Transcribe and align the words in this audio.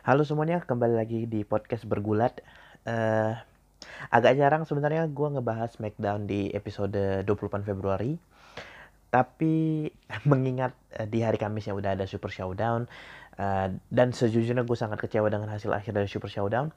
Halo 0.00 0.24
semuanya, 0.24 0.64
kembali 0.64 0.96
lagi 0.96 1.28
di 1.28 1.44
podcast 1.44 1.84
bergulat. 1.84 2.40
Uh, 2.88 3.36
agak 4.08 4.32
jarang 4.40 4.64
sebenarnya 4.64 5.04
gue 5.04 5.28
ngebahas 5.28 5.76
Smackdown 5.76 6.24
di 6.24 6.48
episode 6.56 7.20
28 7.28 7.68
Februari. 7.68 8.16
Tapi 9.12 9.84
mengingat 10.32 10.72
uh, 10.96 11.04
di 11.04 11.20
hari 11.20 11.36
Kamis 11.36 11.68
yang 11.68 11.76
udah 11.76 12.00
ada 12.00 12.08
Super 12.08 12.32
Showdown 12.32 12.88
uh, 13.36 13.68
dan 13.92 14.16
sejujurnya 14.16 14.64
gue 14.64 14.72
sangat 14.72 15.04
kecewa 15.04 15.28
dengan 15.28 15.52
hasil 15.52 15.68
akhir 15.68 15.92
dari 15.92 16.08
Super 16.08 16.32
Showdown. 16.32 16.72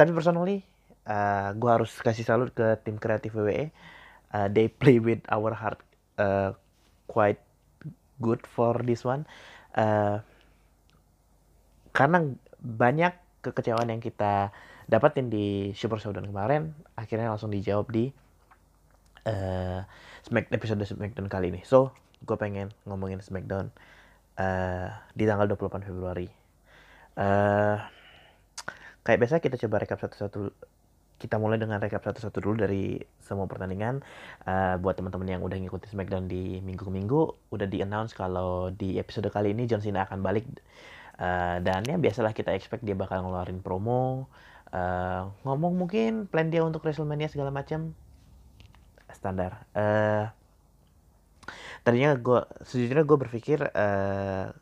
Tapi 0.00 0.10
personally, 0.16 0.64
uh, 1.04 1.52
gue 1.52 1.70
harus 1.76 1.92
kasih 2.00 2.24
salut 2.24 2.56
ke 2.56 2.80
tim 2.88 2.96
kreatif 2.96 3.36
WWE. 3.36 3.68
Uh, 4.32 4.48
they 4.48 4.72
play 4.72 4.96
with 4.96 5.20
our 5.28 5.52
heart 5.52 5.84
uh, 6.16 6.56
quite 7.04 7.44
good 8.24 8.48
for 8.48 8.80
this 8.80 9.04
one. 9.04 9.28
Uh, 9.76 10.24
karena 11.96 12.28
banyak 12.60 13.16
kekecewaan 13.40 13.88
yang 13.88 14.04
kita 14.04 14.52
dapatin 14.84 15.32
di 15.32 15.72
Super 15.72 15.96
Showdown 15.96 16.28
kemarin 16.28 16.76
akhirnya 16.92 17.32
langsung 17.32 17.48
dijawab 17.48 17.88
di 17.88 18.12
uh, 19.24 19.80
episode 20.28 20.84
Smackdown 20.84 21.32
kali 21.32 21.48
ini. 21.48 21.64
So, 21.64 21.96
gue 22.20 22.36
pengen 22.36 22.68
ngomongin 22.84 23.24
Smackdown 23.24 23.72
uh, 24.36 24.88
di 25.16 25.24
tanggal 25.24 25.48
28 25.48 25.88
Februari. 25.88 26.28
Uh, 27.16 27.80
kayak 29.02 29.18
biasa 29.24 29.40
kita 29.40 29.56
coba 29.66 29.82
rekap 29.82 29.98
satu-satu. 30.04 30.52
Kita 31.16 31.40
mulai 31.40 31.56
dengan 31.56 31.80
rekap 31.80 32.04
satu-satu 32.04 32.44
dulu 32.44 32.60
dari 32.60 33.00
semua 33.24 33.48
pertandingan. 33.48 34.04
Uh, 34.44 34.76
buat 34.78 35.00
teman-teman 35.00 35.38
yang 35.38 35.42
udah 35.42 35.56
ngikutin 35.56 35.90
Smackdown 35.96 36.28
di 36.28 36.60
minggu 36.60 36.86
minggu, 36.92 37.50
udah 37.56 37.66
di 37.66 37.80
announce 37.80 38.12
kalau 38.12 38.68
di 38.68 39.00
episode 39.00 39.32
kali 39.32 39.56
ini 39.56 39.64
John 39.64 39.80
Cena 39.80 40.04
akan 40.04 40.20
balik 40.20 40.44
Uh, 41.16 41.64
dan 41.64 41.80
ya 41.88 41.96
biasalah 41.96 42.36
kita 42.36 42.52
expect 42.52 42.84
dia 42.84 42.92
bakal 42.92 43.24
ngeluarin 43.24 43.64
promo, 43.64 44.28
uh, 44.76 45.32
ngomong 45.48 45.72
mungkin 45.80 46.28
plan 46.28 46.52
dia 46.52 46.60
untuk 46.60 46.84
WrestleMania 46.84 47.32
segala 47.32 47.48
macam 47.48 47.96
standar. 49.08 49.64
Uh, 49.72 50.28
tadinya 51.88 52.12
gue 52.20 52.44
sejujurnya 52.68 53.08
gue 53.08 53.18
berpikir 53.18 53.58
uh, 53.64 54.52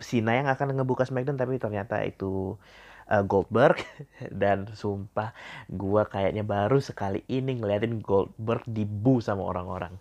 Sina 0.00 0.32
yang 0.36 0.48
akan 0.48 0.76
ngebuka 0.76 1.08
SmackDown 1.08 1.40
tapi 1.40 1.56
ternyata 1.56 2.04
itu 2.04 2.60
uh, 3.08 3.24
Goldberg 3.24 3.80
dan 4.44 4.68
sumpah 4.76 5.32
gue 5.72 6.02
kayaknya 6.12 6.44
baru 6.44 6.84
sekali 6.84 7.24
ini 7.32 7.56
ngeliatin 7.56 8.04
Goldberg 8.04 8.68
dibu 8.68 9.24
sama 9.24 9.40
orang-orang. 9.48 9.96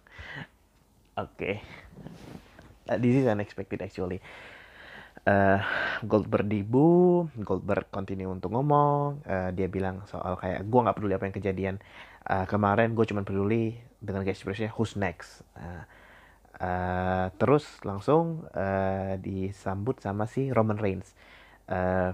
Oke, 1.15 1.31
okay. 1.31 1.55
uh, 2.91 2.99
this 2.99 3.15
is 3.15 3.23
unexpected 3.23 3.79
actually 3.79 4.19
uh, 5.25 5.59
Goldberg 6.05 6.47
dibu, 6.47 7.25
Goldberg 7.35 7.89
continue 7.89 8.29
untuk 8.29 8.53
ngomong, 8.53 9.25
uh, 9.25 9.49
dia 9.51 9.67
bilang 9.67 10.05
soal 10.05 10.37
kayak 10.37 10.65
gue 10.65 10.79
nggak 10.79 10.95
peduli 10.95 11.13
apa 11.17 11.25
yang 11.27 11.35
kejadian 11.35 11.75
uh, 12.29 12.45
kemarin, 12.45 12.93
gue 12.93 13.05
cuma 13.09 13.25
peduli 13.25 13.77
dengan 13.99 14.21
expressnya 14.25 14.69
who's 14.77 14.93
next. 14.93 15.41
Uh, 15.57 15.83
uh, 16.61 17.25
terus 17.41 17.65
langsung 17.81 18.45
uh, 18.53 19.17
disambut 19.19 19.99
sama 19.99 20.29
si 20.29 20.53
Roman 20.53 20.77
Reigns. 20.77 21.17
Uh, 21.65 22.13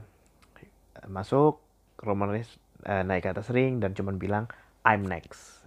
masuk 1.12 1.60
Roman 2.00 2.32
Reigns 2.32 2.56
uh, 2.88 3.04
naik 3.04 3.28
ke 3.28 3.30
atas 3.36 3.52
ring 3.52 3.84
dan 3.84 3.92
cuma 3.92 4.16
bilang 4.16 4.48
I'm 4.88 5.06
next. 5.06 5.62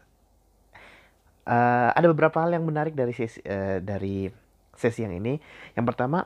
Uh, 1.44 1.92
ada 1.92 2.08
beberapa 2.08 2.40
hal 2.40 2.56
yang 2.56 2.64
menarik 2.64 2.96
dari 2.96 3.12
sesi 3.12 3.44
uh, 3.44 3.76
dari 3.84 4.32
sesi 4.72 5.04
yang 5.04 5.20
ini. 5.20 5.36
Yang 5.76 5.86
pertama 5.92 6.24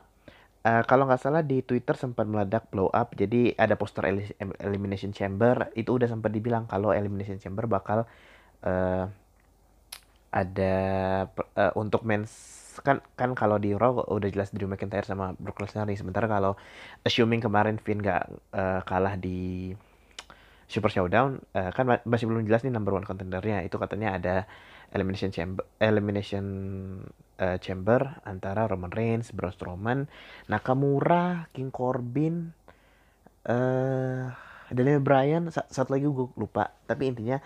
Uh, 0.59 0.83
kalau 0.91 1.06
nggak 1.06 1.23
salah 1.23 1.47
di 1.47 1.62
Twitter 1.62 1.95
sempat 1.95 2.27
meledak 2.27 2.67
blow 2.69 2.91
up. 2.91 3.14
Jadi 3.14 3.55
ada 3.55 3.78
poster 3.78 4.05
Elimination 4.59 5.14
Chamber 5.14 5.70
itu 5.78 5.95
udah 5.95 6.11
sempat 6.11 6.34
dibilang 6.34 6.67
kalau 6.67 6.91
Elimination 6.91 7.39
Chamber 7.39 7.70
bakal 7.70 8.05
uh, 8.67 9.05
ada 10.29 10.74
uh, 11.57 11.73
untuk 11.79 12.05
mens 12.05 12.58
kan 12.79 13.02
kan 13.19 13.35
kalau 13.35 13.58
di 13.58 13.74
Raw 13.74 14.07
udah 14.07 14.30
jelas 14.30 14.55
Drew 14.55 14.70
McIntyre 14.70 15.07
sama 15.07 15.35
Brock 15.39 15.58
Lesnar. 15.63 15.91
Sementara 15.95 16.30
kalau 16.30 16.55
assuming 17.02 17.42
kemarin 17.42 17.79
Finn 17.83 17.98
nggak 18.02 18.23
uh, 18.55 18.80
kalah 18.86 19.19
di 19.19 19.75
Super 20.69 20.92
Showdown 20.92 21.42
uh, 21.57 21.70
kan 21.75 22.02
masih 22.07 22.29
belum 22.29 22.45
jelas 22.46 22.63
nih 22.63 22.70
number 22.70 22.95
one 22.95 23.07
contendernya. 23.07 23.64
Itu 23.67 23.80
katanya 23.83 24.20
ada 24.20 24.36
elimination 24.95 25.35
chamber 25.35 25.64
elimination 25.80 26.45
uh, 27.39 27.57
chamber 27.63 28.19
antara 28.27 28.67
Roman 28.67 28.91
Reigns, 28.91 29.31
Braun 29.33 29.55
Strowman, 29.55 30.11
Nakamura, 30.51 31.49
King 31.55 31.71
Corbin, 31.71 32.53
uh, 33.47 34.31
Daniel 34.69 35.01
Bryan, 35.01 35.49
satu 35.49 35.97
lagi 35.97 36.05
gue 36.05 36.29
lupa. 36.37 36.75
Tapi 36.85 37.09
intinya 37.09 37.41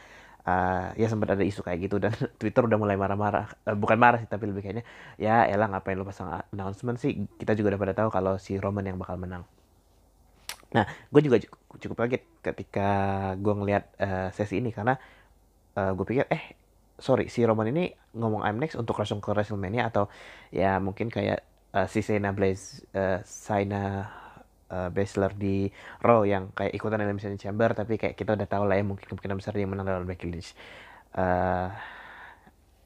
uh, 0.48 0.90
ya 0.98 1.06
sempat 1.06 1.38
ada 1.38 1.44
isu 1.46 1.62
kayak 1.62 1.78
gitu 1.86 1.96
dan 2.02 2.10
Twitter 2.40 2.64
udah 2.66 2.78
mulai 2.80 2.98
marah-marah. 2.98 3.52
Uh, 3.68 3.76
bukan 3.78 3.98
marah 4.00 4.18
sih 4.18 4.28
tapi 4.28 4.50
lebih 4.50 4.64
kayaknya 4.64 4.84
ya 5.20 5.46
elah 5.46 5.70
ngapain 5.70 5.94
lu 5.94 6.06
pasang 6.06 6.42
announcement 6.50 6.98
sih. 6.98 7.28
Kita 7.38 7.54
juga 7.54 7.76
udah 7.76 7.80
pada 7.80 7.94
tahu 7.94 8.08
kalau 8.10 8.34
si 8.40 8.58
Roman 8.58 8.86
yang 8.86 8.98
bakal 8.98 9.20
menang. 9.20 9.46
Nah, 10.72 10.88
gue 10.88 11.20
juga 11.20 11.36
cukup 11.76 11.96
kaget 12.00 12.24
ketika 12.40 12.88
gue 13.36 13.54
ngeliat 13.54 13.84
uh, 14.00 14.28
sesi 14.32 14.56
ini 14.56 14.72
karena 14.72 14.96
uh, 15.76 15.92
gue 15.92 16.04
pikir 16.08 16.24
eh 16.32 16.61
sorry 17.02 17.26
si 17.26 17.42
Roman 17.42 17.66
ini 17.74 17.90
ngomong 18.14 18.46
I'm 18.46 18.62
next 18.62 18.78
untuk 18.78 18.94
langsung 18.94 19.18
ke 19.18 19.34
WrestleMania 19.34 19.90
atau 19.90 20.06
ya 20.54 20.78
mungkin 20.78 21.10
kayak 21.10 21.42
uh, 21.74 21.90
si 21.90 22.00
Shayna 22.00 22.30
Blaze 22.30 22.86
uh, 22.94 23.18
Shayna 23.26 24.06
uh, 24.70 24.88
Baszler 24.94 25.34
di 25.34 25.66
Raw 25.98 26.22
yang 26.22 26.54
kayak 26.54 26.72
ikutan 26.72 27.02
Elimination 27.02 27.34
Chamber 27.36 27.74
tapi 27.74 27.98
kayak 27.98 28.14
kita 28.14 28.38
udah 28.38 28.46
tahu 28.46 28.64
lah 28.70 28.78
ya 28.78 28.84
mungkin 28.86 29.04
kemungkinan 29.10 29.36
besar 29.42 29.58
yang 29.58 29.74
menang 29.74 29.90
dalam 29.90 30.06
Becky 30.06 30.30
Lynch. 30.30 30.54
Uh, 31.12 31.68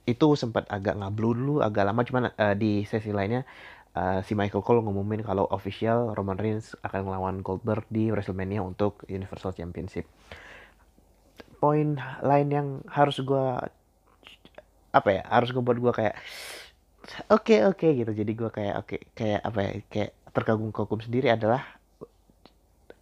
itu 0.07 0.39
sempat 0.39 0.67
agak 0.71 0.99
ngablu 0.99 1.35
dulu 1.35 1.55
agak 1.63 1.83
lama 1.87 2.03
cuman 2.07 2.31
uh, 2.35 2.55
di 2.55 2.87
sesi 2.87 3.11
lainnya 3.11 3.43
uh, 3.99 4.23
si 4.23 4.39
Michael 4.39 4.63
Cole 4.63 4.83
ngumumin 4.83 5.23
kalau 5.27 5.51
official 5.51 6.15
Roman 6.15 6.39
Reigns 6.39 6.79
akan 6.87 7.11
melawan 7.11 7.37
Goldberg 7.43 7.87
di 7.91 8.15
WrestleMania 8.15 8.63
untuk 8.63 9.03
Universal 9.11 9.55
Championship. 9.55 10.07
Poin 11.59 11.99
lain 12.23 12.49
yang 12.53 12.69
harus 12.87 13.19
gue 13.19 13.47
apa 14.97 15.09
ya 15.21 15.23
harus 15.29 15.53
ngebuat 15.53 15.79
gue 15.79 15.93
kayak 15.93 16.15
oke 17.29 17.45
okay, 17.45 17.59
oke 17.69 17.79
okay, 17.79 17.91
gitu. 18.03 18.13
Jadi 18.17 18.33
gue 18.33 18.51
kayak 18.51 18.75
oke 18.81 18.89
okay, 18.89 19.01
kayak 19.13 19.41
apa 19.45 19.59
ya 19.61 19.73
kayak 19.93 20.11
terkagum-kagum 20.33 21.01
sendiri 21.05 21.33
adalah 21.33 21.63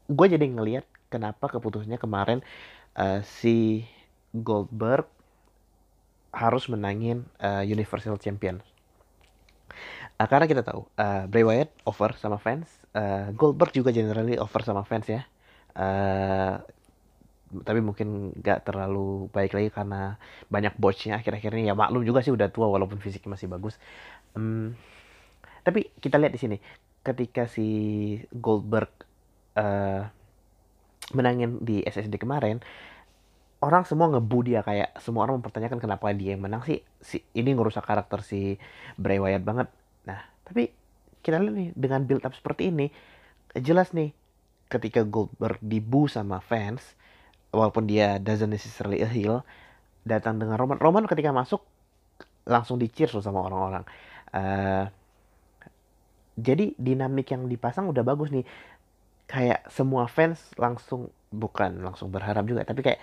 gue 0.07 0.27
jadi 0.29 0.45
ngelihat 0.45 0.85
kenapa 1.09 1.49
keputusannya 1.49 1.97
kemarin 1.97 2.39
uh, 2.99 3.23
si 3.25 3.87
Goldberg 4.35 5.07
harus 6.35 6.67
menangin 6.67 7.25
uh, 7.39 7.63
Universal 7.63 8.19
Champion. 8.19 8.59
Uh, 10.19 10.27
karena 10.27 10.47
kita 10.51 10.63
tahu 10.63 10.87
uh, 10.99 11.27
Bray 11.31 11.43
Wyatt 11.47 11.71
over 11.87 12.15
sama 12.19 12.39
fans 12.39 12.85
uh, 12.95 13.29
Goldberg 13.35 13.75
juga 13.75 13.91
generally 13.91 14.39
over 14.39 14.63
sama 14.63 14.87
fans 14.87 15.07
ya. 15.11 15.23
Uh, 15.75 16.63
tapi 17.63 17.79
mungkin 17.79 18.35
gak 18.41 18.67
terlalu 18.67 19.31
baik 19.31 19.55
lagi 19.55 19.71
karena 19.71 20.19
banyak 20.51 20.75
botchnya 20.81 21.23
akhir-akhir 21.23 21.55
ini. 21.55 21.71
Ya 21.71 21.79
maklum 21.79 22.03
juga 22.03 22.25
sih 22.25 22.35
udah 22.35 22.51
tua 22.51 22.67
walaupun 22.67 22.99
fisiknya 22.99 23.39
masih 23.39 23.47
bagus. 23.47 23.79
Um, 24.35 24.75
tapi 25.63 25.95
kita 26.03 26.19
lihat 26.19 26.35
di 26.35 26.41
sini 26.43 26.57
ketika 27.05 27.47
si 27.47 27.69
Goldberg 28.35 28.91
uh, 29.55 30.09
menangin 31.13 31.61
di 31.61 31.85
SSD 31.85 32.17
kemarin 32.19 32.59
orang 33.63 33.87
semua 33.87 34.11
ngebu 34.11 34.39
dia. 34.43 34.67
Kayak 34.67 34.99
semua 34.99 35.29
orang 35.29 35.39
mempertanyakan 35.39 35.79
kenapa 35.79 36.11
dia 36.11 36.35
yang 36.35 36.43
menang 36.43 36.67
sih. 36.67 36.83
Si 36.99 37.23
ini 37.39 37.55
ngerusak 37.55 37.87
karakter 37.87 38.27
si 38.27 38.59
Bray 38.99 39.23
Wyatt 39.23 39.47
banget. 39.47 39.69
Nah 40.11 40.21
tapi 40.43 40.75
kita 41.25 41.41
lihat 41.41 41.55
nih 41.57 41.69
dengan 41.73 42.05
build 42.05 42.27
up 42.29 42.37
seperti 42.37 42.69
ini 42.69 42.93
jelas 43.57 43.97
nih 43.97 44.13
ketika 44.69 45.07
Goldberg 45.07 45.63
dibu 45.63 46.11
sama 46.11 46.43
fans 46.43 46.99
walaupun 47.55 47.87
dia 47.87 48.19
doesn't 48.19 48.51
necessarily 48.51 49.01
a 49.01 49.09
heel 49.09 49.47
datang 50.05 50.37
dengan 50.43 50.61
Roman. 50.61 50.77
Roman 50.83 51.07
ketika 51.09 51.33
masuk 51.33 51.65
langsung 52.45 52.77
dicir 52.77 53.09
sama 53.09 53.41
orang-orang. 53.41 53.85
Uh, 54.35 54.85
jadi 56.35 56.75
dinamik 56.77 57.31
yang 57.31 57.47
dipasang 57.47 57.89
udah 57.89 58.03
bagus 58.03 58.35
nih. 58.35 58.45
Kayak 59.25 59.65
semua 59.73 60.05
fans 60.11 60.53
langsung 60.61 61.09
bukan 61.33 61.81
langsung 61.81 62.13
berharap 62.13 62.47
juga 62.47 62.63
tapi 62.63 62.85
kayak 62.85 63.01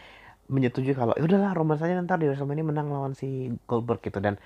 menyetujui 0.48 0.96
kalau 0.96 1.12
ya 1.18 1.24
udahlah 1.26 1.52
Roman 1.52 1.76
saja 1.76 1.96
nanti 1.98 2.12
di 2.22 2.28
WrestleMania 2.32 2.64
menang 2.64 2.88
lawan 2.92 3.16
si 3.18 3.50
Goldberg 3.66 4.04
gitu. 4.04 4.20
Dan 4.22 4.38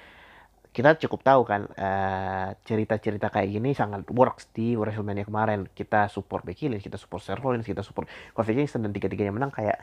kita 0.75 1.00
cukup 1.07 1.24
tahu 1.24 1.42
kan 1.48 1.72
uh, 1.80 2.51
cerita-cerita 2.68 3.31
kayak 3.31 3.48
gini 3.48 3.72
sangat 3.72 4.04
works 4.12 4.51
di 4.51 4.75
WrestleMania 4.75 5.24
kemarin. 5.24 5.72
Kita 5.72 6.12
support 6.12 6.44
Becky 6.44 6.68
Lynch, 6.68 6.83
kita 6.83 7.00
support 7.00 7.24
Seth 7.24 7.39
Rollins, 7.39 7.63
kita 7.63 7.80
support 7.80 8.12
Kofi 8.36 8.51
Kingston 8.51 8.83
dan 8.83 8.92
tiga-tiganya 8.92 9.31
menang 9.31 9.56
kayak 9.56 9.80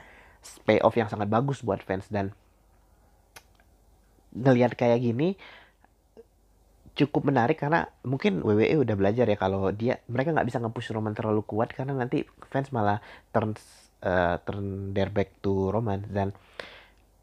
payoff 0.68 0.92
yang 0.92 1.08
sangat 1.08 1.32
bagus 1.32 1.64
buat 1.64 1.80
fans 1.80 2.12
dan 2.12 2.36
ngelihat 4.36 4.76
kayak 4.76 5.00
gini 5.00 5.40
cukup 6.92 7.24
menarik 7.24 7.56
karena 7.56 7.88
mungkin 8.04 8.44
WWE 8.44 8.84
udah 8.84 8.92
belajar 8.92 9.24
ya 9.24 9.36
kalau 9.40 9.72
dia 9.72 10.04
mereka 10.12 10.36
nggak 10.36 10.44
bisa 10.44 10.60
nge-push 10.60 10.92
Roman 10.92 11.16
terlalu 11.16 11.40
kuat 11.48 11.72
karena 11.72 11.96
nanti 11.96 12.28
fans 12.52 12.68
malah 12.68 13.00
turn 13.32 13.56
uh, 14.04 14.36
turn 14.44 14.92
their 14.92 15.08
back 15.08 15.32
to 15.40 15.72
Roman 15.72 16.04
dan 16.12 16.36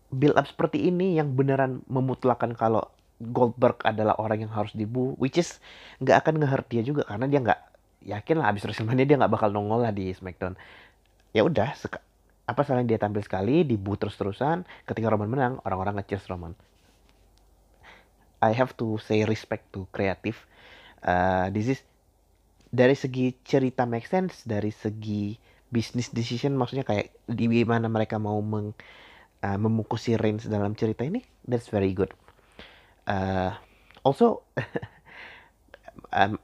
build 0.10 0.34
up 0.42 0.50
seperti 0.50 0.90
ini 0.90 1.22
yang 1.22 1.38
beneran 1.38 1.86
memutlakan 1.86 2.58
kalau 2.58 2.90
Goldberg 3.20 3.84
adalah 3.84 4.16
orang 4.16 4.48
yang 4.48 4.52
harus 4.56 4.72
dibu 4.72 5.20
which 5.20 5.36
is 5.36 5.60
nggak 6.00 6.24
akan 6.24 6.40
nge 6.40 6.64
dia 6.72 6.82
juga 6.82 7.04
karena 7.04 7.28
dia 7.28 7.40
nggak 7.44 7.60
yakin 8.08 8.36
lah 8.40 8.48
abis 8.56 8.64
WrestleMania 8.64 9.04
dia 9.04 9.18
nggak 9.20 9.32
bakal 9.32 9.52
nongol 9.52 9.84
lah 9.84 9.92
di 9.92 10.16
SmackDown 10.16 10.56
ya 11.36 11.44
udah 11.44 11.76
apa 12.50 12.62
salahnya 12.64 12.96
dia 12.96 13.00
tampil 13.00 13.22
sekali 13.22 13.68
dibu 13.68 14.00
terus 14.00 14.16
terusan 14.16 14.64
ketika 14.88 15.12
Roman 15.12 15.28
menang 15.28 15.54
orang-orang 15.68 16.00
nge 16.00 16.26
Roman 16.32 16.56
I 18.40 18.56
have 18.56 18.76
to 18.80 18.96
say 19.04 19.28
respect 19.28 19.68
to 19.76 19.86
kreatif. 19.92 20.48
Uh, 21.04 21.52
this 21.52 21.68
is 21.68 21.80
dari 22.72 22.96
segi 22.96 23.36
cerita 23.44 23.84
make 23.84 24.08
sense, 24.08 24.48
dari 24.48 24.72
segi 24.72 25.36
business 25.70 26.10
decision 26.10 26.56
maksudnya 26.56 26.88
kayak 26.88 27.14
di 27.28 27.46
mana 27.68 27.92
mereka 27.92 28.18
mau 28.18 28.40
meng, 28.40 28.74
uh, 29.44 29.58
memukusi 29.60 30.16
Reigns 30.16 30.48
dalam 30.48 30.74
cerita 30.74 31.04
ini, 31.04 31.22
that's 31.46 31.68
very 31.70 31.92
good. 31.92 32.12
Uh, 33.10 33.52
also, 34.06 34.46
um, 36.14 36.38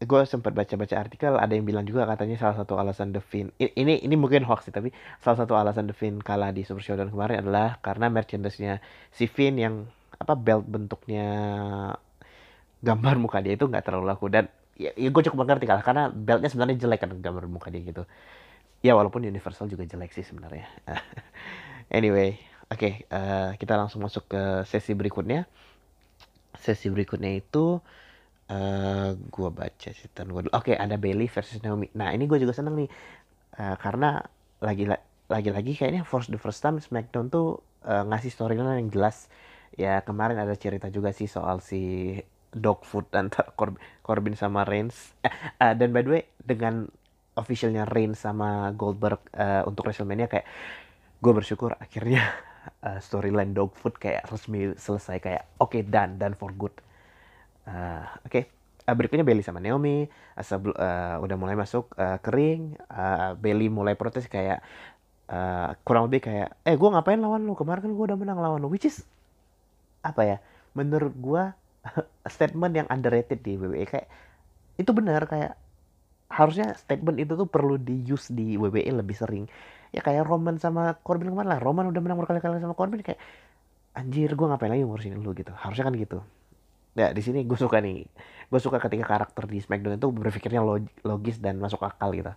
gue 0.00 0.22
sempat 0.24 0.56
baca-baca 0.56 0.96
artikel 0.96 1.36
ada 1.36 1.52
yang 1.52 1.68
bilang 1.68 1.84
juga 1.84 2.08
katanya 2.08 2.40
salah 2.40 2.56
satu 2.56 2.80
alasan 2.80 3.12
The 3.12 3.20
Finn 3.20 3.52
ini 3.60 4.00
ini 4.00 4.16
mungkin 4.16 4.48
hoax 4.48 4.64
sih 4.64 4.72
tapi 4.72 4.96
salah 5.20 5.44
satu 5.44 5.52
alasan 5.60 5.92
The 5.92 5.96
Finn 5.98 6.24
kalah 6.24 6.56
di 6.56 6.64
Super 6.64 6.80
Showdown 6.80 7.12
kemarin 7.12 7.44
adalah 7.44 7.76
karena 7.84 8.08
merchandise-nya 8.08 8.80
si 9.12 9.28
Finn 9.28 9.60
yang 9.60 9.84
apa 10.16 10.32
belt 10.40 10.64
bentuknya 10.64 11.28
gambar 12.80 13.16
muka 13.20 13.44
dia 13.44 13.56
itu 13.56 13.68
nggak 13.68 13.84
terlalu 13.84 14.04
laku. 14.08 14.26
Dan 14.32 14.48
ya, 14.76 14.92
ya 14.96 15.08
gue 15.12 15.22
cukup 15.28 15.44
mengerti 15.44 15.68
lah 15.68 15.84
karena 15.84 16.08
beltnya 16.08 16.48
sebenarnya 16.48 16.76
jelek 16.80 17.00
kan 17.04 17.10
gambar 17.20 17.44
muka 17.48 17.68
dia 17.68 17.84
gitu. 17.84 18.08
Ya 18.80 18.96
walaupun 18.96 19.20
Universal 19.28 19.68
juga 19.68 19.84
jelek 19.84 20.12
sih 20.16 20.24
sebenarnya. 20.24 20.68
Anyway 21.90 22.38
oke 22.70 22.78
okay, 22.78 22.92
uh, 23.10 23.50
eh, 23.50 23.58
kita 23.58 23.74
langsung 23.74 23.98
masuk 23.98 24.30
ke 24.30 24.62
sesi 24.62 24.94
berikutnya 24.94 25.50
sesi 26.58 26.90
berikutnya 26.90 27.38
itu 27.38 27.78
uh, 28.50 28.54
eh, 28.54 29.10
gue 29.14 29.48
baca 29.50 29.88
sih 29.94 30.08
gue 30.10 30.42
oke 30.50 30.50
okay, 30.50 30.74
ada 30.74 30.98
Bailey 30.98 31.30
versus 31.30 31.62
Naomi. 31.62 31.88
Nah 31.94 32.10
ini 32.10 32.26
gue 32.26 32.38
juga 32.42 32.52
seneng 32.54 32.74
nih 32.84 32.90
uh, 33.58 33.76
karena 33.78 34.20
lagi 34.60 34.84
lagi-lagi 35.30 35.72
kayaknya 35.78 36.02
for 36.02 36.26
the 36.26 36.36
first 36.36 36.60
time 36.60 36.82
SmackDown 36.82 37.30
tuh 37.30 37.62
uh, 37.86 38.02
ngasih 38.10 38.34
storyline 38.34 38.82
yang 38.82 38.90
jelas. 38.90 39.30
Ya 39.78 40.02
kemarin 40.02 40.36
ada 40.36 40.52
cerita 40.58 40.90
juga 40.90 41.14
sih 41.14 41.30
soal 41.30 41.62
si 41.62 42.18
dog 42.50 42.82
food 42.82 43.06
antara 43.14 43.54
Cor 43.58 43.78
Corbin 44.02 44.34
sama 44.34 44.66
Reigns. 44.66 45.14
Uh, 45.62 45.72
dan 45.78 45.94
by 45.94 46.02
the 46.02 46.10
way 46.10 46.22
dengan 46.42 46.90
officialnya 47.38 47.86
Reigns 47.86 48.20
sama 48.20 48.74
Goldberg 48.74 49.22
uh, 49.38 49.62
untuk 49.64 49.86
WrestleMania 49.86 50.26
kayak 50.26 50.44
gue 51.20 51.32
bersyukur 51.32 51.78
akhirnya 51.78 52.26
uh, 52.84 53.00
storyline 53.00 53.52
dog 53.56 53.72
food 53.76 53.96
kayak 53.96 54.26
resmi 54.28 54.72
selesai 54.76 55.20
kayak 55.20 55.42
oke 55.60 55.72
okay, 55.72 55.82
done 55.84 56.16
done 56.20 56.36
for 56.36 56.52
good. 56.54 56.74
Uh, 57.68 58.04
oke. 58.26 58.32
Okay. 58.32 58.44
uh, 58.88 58.94
berikutnya 58.96 59.24
Bailey 59.24 59.44
sama 59.44 59.62
Naomi. 59.62 60.08
Asal 60.34 60.62
uh, 60.64 61.16
udah 61.20 61.36
mulai 61.36 61.56
masuk 61.56 61.92
uh, 61.96 62.18
kering. 62.20 62.76
Uh, 62.88 63.36
Bailey 63.38 63.68
mulai 63.68 63.94
protes 63.94 64.26
kayak 64.26 64.64
uh, 65.30 65.76
kurang 65.86 66.08
lebih 66.10 66.26
kayak 66.26 66.56
eh 66.64 66.74
gue 66.74 66.88
ngapain 66.88 67.20
lawan 67.20 67.44
lu? 67.44 67.54
Kemarin 67.54 67.84
kan 67.86 67.92
gue 67.92 68.04
udah 68.10 68.18
menang 68.18 68.40
lawan 68.40 68.60
lu. 68.60 68.68
Which 68.72 68.88
is 68.88 69.04
apa 70.00 70.22
ya 70.24 70.36
menurut 70.72 71.12
gue 71.12 71.42
statement 72.34 72.72
yang 72.72 72.88
underrated 72.88 73.44
di 73.44 73.60
WWE 73.60 73.84
kayak 73.84 74.08
itu 74.80 74.90
benar 74.96 75.28
kayak 75.28 75.60
harusnya 76.30 76.72
statement 76.78 77.18
itu 77.18 77.34
tuh 77.34 77.48
perlu 77.50 77.76
di 77.76 78.06
use 78.06 78.30
di 78.30 78.54
WWE 78.54 79.02
lebih 79.02 79.16
sering 79.18 79.44
ya 79.90 80.00
kayak 80.02 80.26
Roman 80.26 80.56
sama 80.62 80.98
Corbin 81.02 81.30
ke 81.30 81.36
mana 81.36 81.56
lah. 81.56 81.60
Roman 81.62 81.86
udah 81.90 82.00
menang 82.02 82.18
berkali-kali 82.18 82.62
sama 82.62 82.74
Corbin 82.78 83.02
kayak 83.02 83.18
anjir 83.94 84.30
gue 84.34 84.46
ngapain 84.46 84.70
lagi 84.70 84.86
ngurusin 84.86 85.18
lu 85.18 85.34
gitu. 85.34 85.50
Harusnya 85.54 85.90
kan 85.90 85.94
gitu. 85.98 86.18
Ya 86.94 87.10
di 87.10 87.22
sini 87.22 87.42
gue 87.46 87.58
suka 87.58 87.82
nih. 87.82 88.06
Gue 88.50 88.60
suka 88.62 88.78
ketika 88.82 89.06
karakter 89.06 89.46
di 89.50 89.58
SmackDown 89.62 89.98
itu 89.98 90.08
berpikirnya 90.10 90.62
logis 91.06 91.38
dan 91.42 91.58
masuk 91.58 91.82
akal 91.82 92.14
gitu. 92.14 92.30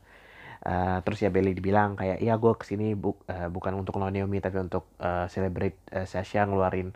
Uh, 0.63 1.03
terus 1.03 1.19
ya 1.19 1.27
Bailey 1.27 1.51
dibilang 1.51 2.00
kayak 2.00 2.23
ya 2.23 2.39
gue 2.39 2.53
ke 2.55 2.63
sini 2.63 2.95
bu 2.95 3.19
uh, 3.27 3.51
bukan 3.51 3.75
untuk 3.75 4.00
Naomi 4.00 4.39
tapi 4.39 4.63
untuk 4.63 4.88
uh, 5.03 5.27
celebrate 5.27 5.75
uh, 5.91 6.07
Sasha 6.07 6.47
ngeluarin 6.47 6.95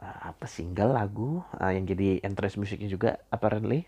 uh, 0.00 0.32
apa 0.32 0.48
single 0.48 0.96
lagu 0.96 1.44
uh, 1.60 1.72
yang 1.76 1.84
jadi 1.84 2.24
entrance 2.24 2.56
musiknya 2.56 2.88
juga 2.88 3.20
apparently. 3.28 3.84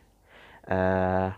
Uh, 0.69 1.33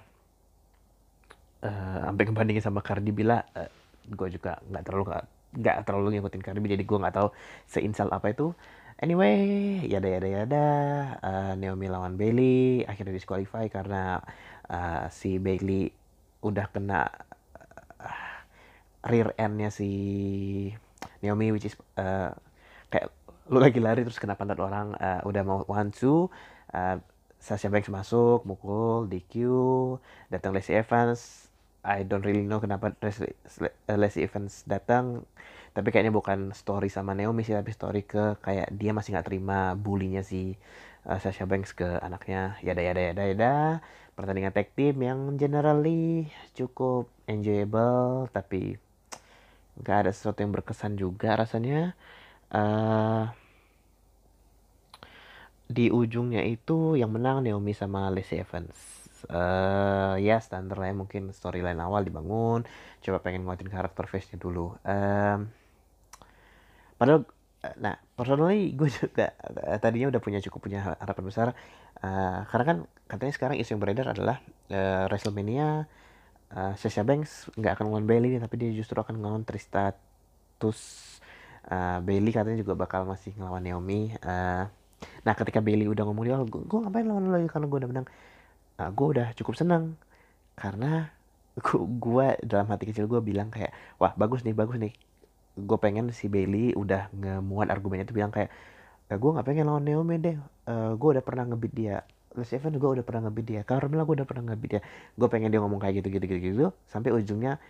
uh, 1.62 1.98
sampai 2.10 2.24
kebandingin 2.26 2.64
sama 2.64 2.82
Cardi 2.82 3.14
B 3.14 3.22
lah 3.22 3.46
uh, 3.54 3.70
gue 4.10 4.28
juga 4.34 4.58
nggak 4.66 4.82
terlalu 4.86 5.04
nggak 5.50 5.76
terlalu 5.82 6.06
ngikutin 6.18 6.42
Cardi 6.42 6.60
B 6.62 6.66
jadi 6.70 6.84
gue 6.86 6.98
nggak 6.98 7.16
tahu 7.16 7.28
seinsal 7.66 8.08
apa 8.10 8.30
itu. 8.34 8.54
Anyway 9.00 9.80
yada 9.88 10.08
yada 10.12 10.28
yada 10.28 10.66
uh, 11.24 11.52
Naomi 11.56 11.88
lawan 11.88 12.20
Bailey 12.20 12.84
akhirnya 12.84 13.16
disqualify 13.16 13.66
karena 13.72 14.20
uh, 14.68 15.08
si 15.08 15.40
Bailey 15.40 15.88
udah 16.44 16.68
kena 16.68 17.08
uh, 18.00 18.36
rear 19.08 19.32
endnya 19.40 19.72
si 19.72 19.88
Naomi 21.24 21.52
which 21.52 21.68
is 21.68 21.76
uh, 21.96 22.32
kayak 22.92 23.08
lu 23.50 23.58
lagi 23.58 23.80
lari 23.82 24.04
terus 24.04 24.20
kena 24.20 24.38
pantat 24.38 24.60
orang 24.60 24.94
uh, 25.00 25.24
udah 25.26 25.42
mau 25.42 25.64
one 25.66 25.90
two 25.90 26.28
uh, 26.76 27.00
Sasha 27.40 27.72
Banks 27.72 27.88
masuk 27.88 28.44
mukul 28.44 29.08
DQ 29.08 29.32
datang 30.28 30.52
Lacey 30.52 30.76
Evans 30.76 31.49
I 31.80 32.04
don't 32.04 32.20
really 32.20 32.44
know 32.44 32.60
kenapa 32.60 32.92
Lacey 33.88 34.20
Evans 34.24 34.68
datang 34.68 35.24
tapi 35.70 35.94
kayaknya 35.94 36.10
bukan 36.10 36.50
story 36.50 36.90
sama 36.90 37.14
Naomi 37.14 37.46
sih 37.46 37.54
tapi 37.54 37.70
story 37.70 38.02
ke 38.02 38.36
kayak 38.42 38.74
dia 38.74 38.90
masih 38.90 39.14
nggak 39.14 39.26
terima 39.30 39.78
bulinya 39.78 40.20
si 40.26 40.58
uh, 41.06 41.18
Sasha 41.22 41.46
Banks 41.46 41.72
ke 41.72 41.86
anaknya. 42.02 42.58
Yada 42.60 42.82
yada 42.82 43.00
yada 43.00 43.22
yada. 43.24 43.54
Pertandingan 44.18 44.52
tag 44.52 44.68
team 44.76 45.00
yang 45.00 45.40
generally 45.40 46.28
cukup 46.52 47.08
enjoyable 47.24 48.28
tapi 48.34 48.76
nggak 49.80 49.96
ada 50.04 50.10
sesuatu 50.12 50.42
yang 50.44 50.52
berkesan 50.52 50.98
juga 50.98 51.38
rasanya. 51.38 51.94
Uh, 52.50 53.30
di 55.70 55.86
ujungnya 55.86 56.42
itu 56.42 56.98
yang 56.98 57.14
menang 57.14 57.46
Naomi 57.46 57.72
sama 57.72 58.10
Lacey 58.10 58.42
Evans. 58.42 58.99
Uh, 59.30 60.18
ya 60.18 60.42
standar 60.42 60.74
lah 60.74 60.90
ya, 60.90 60.94
mungkin 60.98 61.30
storyline 61.30 61.78
awal 61.78 62.02
dibangun, 62.02 62.66
coba 62.98 63.18
pengen 63.22 63.46
nguatin 63.46 63.70
karakter 63.70 64.04
face-nya 64.10 64.42
dulu. 64.42 64.74
Um, 64.82 65.48
padahal, 66.98 67.22
nah 67.78 67.94
personally 68.18 68.74
gue 68.74 68.90
juga 68.96 69.30
uh, 69.46 69.78
tadinya 69.78 70.10
udah 70.10 70.20
punya 70.20 70.42
cukup 70.42 70.66
punya 70.66 70.98
harapan 70.98 71.24
besar, 71.24 71.48
uh, 72.02 72.42
karena 72.50 72.64
kan 72.66 72.78
katanya 73.06 73.32
sekarang 73.38 73.56
isu 73.62 73.78
yang 73.78 73.82
beredar 73.82 74.06
adalah 74.10 74.42
uh, 74.74 75.06
WrestleMania 75.06 75.86
uh, 76.54 76.72
Sasha 76.74 77.06
Banks 77.06 77.48
nggak 77.54 77.78
akan 77.78 77.84
ngelawan 77.90 78.06
Bailey 78.10 78.38
tapi 78.42 78.54
dia 78.58 78.70
justru 78.74 78.98
akan 78.98 79.18
ngelawan 79.22 79.42
Tristatus 79.46 80.80
uh, 81.70 82.02
Bailey 82.02 82.34
katanya 82.34 82.58
juga 82.58 82.74
bakal 82.74 83.06
masih 83.06 83.30
ngelawan 83.38 83.62
Naomi. 83.62 84.14
Uh, 84.22 84.66
Nah 85.24 85.34
ketika 85.36 85.60
Bailey 85.64 85.88
udah 85.88 86.04
ngomong 86.08 86.24
dia, 86.28 86.36
gue 86.40 86.78
ngapain 86.80 87.06
lawan 87.06 87.28
lo 87.28 87.30
lagi 87.36 87.48
karena 87.48 87.66
gue 87.68 87.78
udah 87.80 87.90
menang. 87.90 88.06
Nah, 88.80 88.88
gue 88.96 89.06
udah 89.12 89.36
cukup 89.36 89.60
senang 89.60 90.00
karena 90.56 91.12
gue 92.04 92.26
dalam 92.40 92.66
hati 92.72 92.88
kecil 92.88 93.04
gue 93.04 93.20
bilang 93.20 93.52
kayak 93.52 93.76
wah 94.00 94.16
bagus 94.16 94.40
nih 94.40 94.56
bagus 94.56 94.80
nih. 94.80 94.96
Gue 95.60 95.76
pengen 95.76 96.08
si 96.16 96.32
Bailey 96.32 96.72
udah 96.72 97.12
ngemuat 97.12 97.68
argumennya 97.68 98.08
tuh 98.08 98.16
bilang 98.16 98.32
kayak 98.32 98.48
eh, 99.12 99.18
gue 99.20 99.30
nggak 99.36 99.44
pengen 99.44 99.68
lawan 99.68 99.84
Naomi 99.84 100.16
deh. 100.16 100.36
Uh, 100.64 100.72
eh, 100.72 100.92
gue 100.96 101.08
udah 101.12 101.24
pernah 101.24 101.44
ngebit 101.44 101.72
dia. 101.76 102.00
Les 102.32 102.48
Evans 102.56 102.80
gue 102.80 102.90
udah 102.96 103.04
pernah 103.04 103.28
ngebit 103.28 103.46
dia. 103.52 103.60
Carmella 103.68 104.08
gue 104.08 104.16
udah 104.24 104.28
pernah 104.28 104.44
ngebit 104.48 104.70
dia. 104.72 104.82
Gue 105.12 105.28
pengen 105.28 105.52
dia 105.52 105.60
ngomong 105.60 105.80
kayak 105.84 106.00
gitu 106.00 106.08
gitu 106.16 106.24
gitu 106.24 106.40
gitu. 106.40 106.66
Sampai 106.88 107.12
ujungnya 107.12 107.60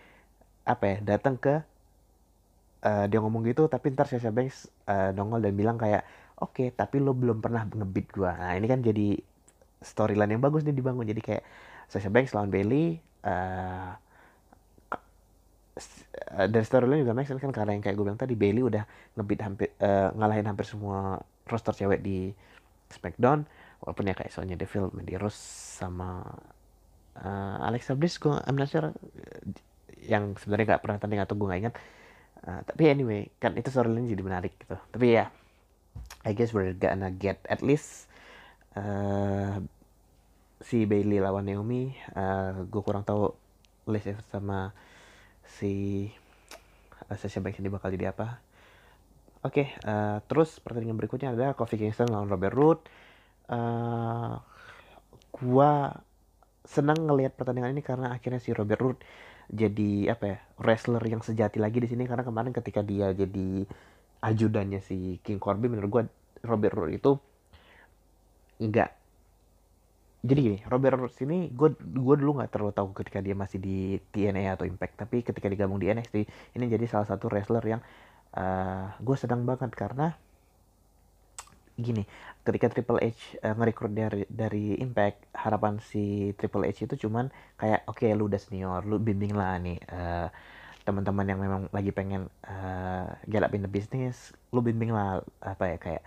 apa 0.63 0.95
ya 0.95 0.97
datang 1.03 1.35
ke 1.35 1.59
uh, 2.87 3.05
dia 3.09 3.19
ngomong 3.19 3.43
gitu 3.49 3.65
tapi 3.65 3.91
ntar 3.91 4.05
Sasha 4.07 4.29
Banks 4.29 4.69
uh, 4.85 5.09
nongol 5.11 5.41
dan 5.41 5.57
bilang 5.57 5.75
kayak 5.81 6.05
oke 6.37 6.53
okay, 6.53 6.67
tapi 6.69 7.01
lo 7.01 7.11
belum 7.11 7.43
pernah 7.43 7.67
ngebit 7.67 8.07
gua. 8.15 8.37
Nah 8.37 8.53
ini 8.55 8.69
kan 8.71 8.79
jadi 8.79 9.19
storyline 9.81 10.37
yang 10.37 10.43
bagus 10.43 10.61
nih 10.63 10.73
dibangun. 10.73 11.03
Jadi 11.09 11.21
kayak 11.21 11.43
Sasha 11.89 12.07
Banks 12.07 12.31
lawan 12.31 12.53
Bailey 12.53 13.01
uh, 13.25 13.97
dari 16.47 16.65
storyline 16.65 17.03
juga 17.03 17.15
sense 17.25 17.41
kan 17.41 17.51
karena 17.51 17.75
yang 17.75 17.83
kayak 17.83 17.95
gue 17.97 18.05
bilang 18.05 18.19
tadi 18.19 18.35
Bailey 18.37 18.63
udah 18.63 18.83
ngebit 19.17 19.39
hampir 19.41 19.67
uh, 19.81 20.13
ngalahin 20.15 20.47
hampir 20.47 20.63
semua 20.67 21.19
roster 21.49 21.75
cewek 21.75 21.99
di 21.99 22.31
SmackDown. 22.91 23.43
Walaupun 23.81 24.05
ya 24.05 24.13
kayak 24.13 24.29
soalnya 24.29 24.55
Devil, 24.61 24.93
Mandy 24.93 25.17
Rose 25.17 25.41
sama 25.81 26.21
uh, 27.17 27.57
Alexa 27.65 27.97
Bliss 27.97 28.21
gue 28.21 28.37
I'm 28.45 28.53
not 28.53 28.69
sure 28.69 28.93
yang 30.01 30.33
sebenarnya 30.37 30.77
gak 30.77 30.81
pernah 30.85 30.97
tanding 31.01 31.21
atau 31.21 31.33
gue 31.33 31.47
gak 31.49 31.61
ingat. 31.61 31.75
Uh, 32.41 32.61
tapi 32.65 32.89
anyway 32.89 33.29
kan 33.41 33.57
itu 33.57 33.73
storyline 33.73 34.05
jadi 34.05 34.21
menarik 34.21 34.53
gitu. 34.61 34.77
Tapi 34.77 35.07
ya 35.17 35.33
I 36.21 36.37
guess 36.37 36.53
we're 36.53 36.77
gonna 36.77 37.09
get 37.09 37.41
at 37.49 37.65
least 37.65 38.10
uh, 38.77 39.59
si 40.61 40.85
Bailey 40.85 41.17
lawan 41.17 41.49
Naomi 41.49 41.91
uh, 42.13 42.63
gue 42.63 42.81
kurang 42.85 43.01
tahu 43.01 43.33
Liz 43.89 44.05
Evans 44.05 44.29
sama 44.29 44.71
si 45.43 46.07
uh, 47.09 47.17
Sasha 47.17 47.41
Banks 47.41 47.59
ini 47.59 47.67
bakal 47.67 47.91
jadi 47.91 48.13
apa. 48.13 48.39
Oke 49.41 49.65
okay, 49.65 49.67
uh, 49.89 50.21
terus 50.29 50.61
pertandingan 50.61 51.01
berikutnya 51.01 51.33
ada 51.33 51.57
Kofi 51.57 51.81
Kingston 51.81 52.13
lawan 52.13 52.29
Robert 52.29 52.53
Roode. 52.53 52.83
Uh, 53.49 54.37
gua 55.33 55.97
senang 56.61 57.09
ngelihat 57.09 57.33
pertandingan 57.33 57.73
ini 57.73 57.81
karena 57.81 58.13
akhirnya 58.13 58.37
si 58.37 58.53
Robert 58.53 58.79
Roode 58.79 59.01
jadi 59.49 60.13
apa 60.13 60.23
ya 60.29 60.37
wrestler 60.61 61.01
yang 61.09 61.25
sejati 61.25 61.57
lagi 61.57 61.81
di 61.81 61.89
sini. 61.89 62.05
Karena 62.05 62.21
kemarin 62.21 62.53
ketika 62.53 62.85
dia 62.85 63.09
jadi 63.17 63.65
ajudannya 64.21 64.79
si 64.85 65.17
King 65.25 65.41
Corbin 65.41 65.73
menurut 65.73 65.89
gue 65.89 66.03
Robert 66.45 66.77
Roode 66.77 66.93
itu 67.01 67.17
enggak 68.61 69.01
jadi 70.21 70.39
gini 70.39 70.59
Robert 70.69 71.01
Roode 71.01 71.17
ini 71.25 71.49
gue 71.49 71.73
gue 71.81 72.15
dulu 72.21 72.37
nggak 72.37 72.53
terlalu 72.53 72.73
tahu 72.77 72.93
ketika 72.93 73.19
dia 73.25 73.33
masih 73.33 73.57
di 73.57 73.97
TNA 74.13 74.53
atau 74.53 74.69
Impact 74.69 75.01
tapi 75.01 75.25
ketika 75.25 75.49
digabung 75.49 75.81
di 75.81 75.89
NXT 75.89 76.15
ini 76.53 76.65
jadi 76.69 76.85
salah 76.85 77.09
satu 77.09 77.25
wrestler 77.33 77.65
yang 77.65 77.81
uh, 78.37 78.41
eh, 78.41 78.85
gue 79.01 79.17
sedang 79.17 79.41
banget 79.49 79.73
karena 79.73 80.13
gini 81.81 82.05
ketika 82.45 82.69
Triple 82.69 83.01
H 83.01 83.41
uh, 83.41 83.57
ngerekrut 83.57 83.91
dari 83.97 84.21
dari 84.29 84.77
Impact 84.77 85.33
harapan 85.33 85.81
si 85.81 86.29
Triple 86.37 86.69
H 86.69 86.85
itu 86.85 87.09
cuman 87.09 87.33
kayak 87.57 87.89
oke 87.89 88.05
okay, 88.05 88.13
lu 88.13 88.29
udah 88.29 88.37
senior 88.37 88.85
lu 88.85 89.01
bimbing 89.01 89.33
lah 89.33 89.57
nih 89.57 89.81
uh, 89.89 90.29
teman-teman 90.85 91.25
yang 91.25 91.41
memang 91.41 91.61
lagi 91.73 91.89
pengen 91.89 92.29
uh, 92.45 93.09
get 93.25 93.41
up 93.41 93.53
in 93.57 93.65
the 93.65 93.71
business 93.71 94.37
lu 94.53 94.61
bimbing 94.61 94.93
lah 94.93 95.25
apa 95.41 95.65
ya 95.65 95.77
kayak 95.81 96.03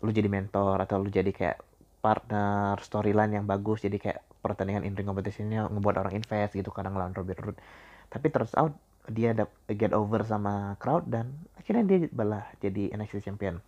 lu 0.00 0.08
jadi 0.08 0.32
mentor 0.32 0.80
atau 0.80 0.96
lu 1.02 1.12
jadi 1.12 1.28
kayak 1.28 1.67
partner 1.98 2.78
storyline 2.82 3.38
yang 3.40 3.46
bagus. 3.46 3.82
Jadi 3.84 3.98
kayak 3.98 4.22
pertandingan 4.38 4.86
in 4.86 4.94
ring 4.94 5.08
competitionnya 5.08 5.66
ngebuat 5.68 5.96
orang 5.98 6.14
invest 6.14 6.54
gitu 6.54 6.70
kadang 6.70 6.94
lawan 6.94 7.12
Robert 7.12 7.38
Roode 7.42 7.60
tapi 8.08 8.32
terus 8.32 8.52
out 8.56 8.72
dia 9.08 9.32
get 9.72 9.92
over 9.96 10.20
sama 10.24 10.76
crowd 10.80 11.08
dan 11.08 11.32
akhirnya 11.56 11.84
dia 11.84 11.98
balah 12.12 12.44
jadi 12.60 12.92
NXT 12.92 13.24
champion. 13.24 13.60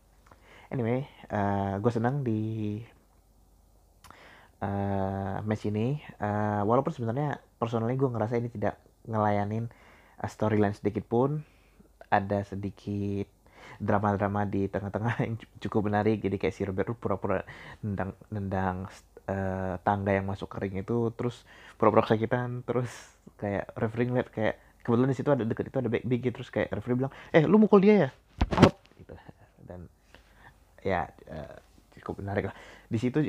Anyway 0.68 1.08
uh, 1.32 1.36
eh, 1.36 1.74
gue 1.80 1.92
senang 1.92 2.20
di 2.20 2.40
uh, 4.60 5.40
match 5.44 5.64
ini. 5.68 5.96
Uh, 6.20 6.60
walaupun 6.68 6.92
sebenarnya 6.92 7.40
personally 7.56 7.96
gue 7.96 8.08
ngerasa 8.08 8.36
ini 8.36 8.52
tidak 8.52 8.76
ngelayanin 9.08 9.72
storyline 10.28 10.76
sedikit 10.76 11.08
pun. 11.08 11.40
Ada 12.12 12.44
sedikit 12.44 13.28
drama-drama 13.80 14.44
di 14.44 14.68
tengah-tengah 14.68 15.14
yang 15.24 15.34
cukup 15.64 15.88
menarik. 15.88 16.20
Jadi 16.20 16.36
kayak 16.36 16.54
si 16.54 16.62
Robert 16.68 16.92
pura-pura 17.00 17.40
nendang 17.80 18.12
nendang 18.28 18.76
uh, 19.26 19.74
tangga 19.80 20.12
yang 20.12 20.28
masuk 20.28 20.52
kering 20.52 20.84
itu 20.84 21.10
terus 21.16 21.42
pura-pura 21.80 22.04
kesakitan 22.04 22.60
terus 22.68 22.92
kayak 23.40 23.72
referee 23.72 24.12
ngeliat 24.12 24.28
kayak 24.28 24.60
kebetulan 24.84 25.08
di 25.08 25.16
situ 25.16 25.30
ada 25.32 25.44
deket 25.48 25.72
itu 25.72 25.78
ada 25.80 25.88
back 25.88 26.04
big 26.04 26.22
terus 26.28 26.48
kayak 26.52 26.68
referee 26.76 27.00
bilang 27.00 27.12
eh 27.32 27.44
lu 27.48 27.56
mukul 27.56 27.80
dia 27.80 27.94
ya? 28.06 28.10
Out! 28.60 28.76
Gitu. 29.00 29.16
Dan 29.64 29.88
ya 30.84 31.08
uh, 31.32 31.56
cukup 31.98 32.20
menarik 32.20 32.52
lah. 32.52 32.56
Di 32.86 33.00
situ 33.00 33.24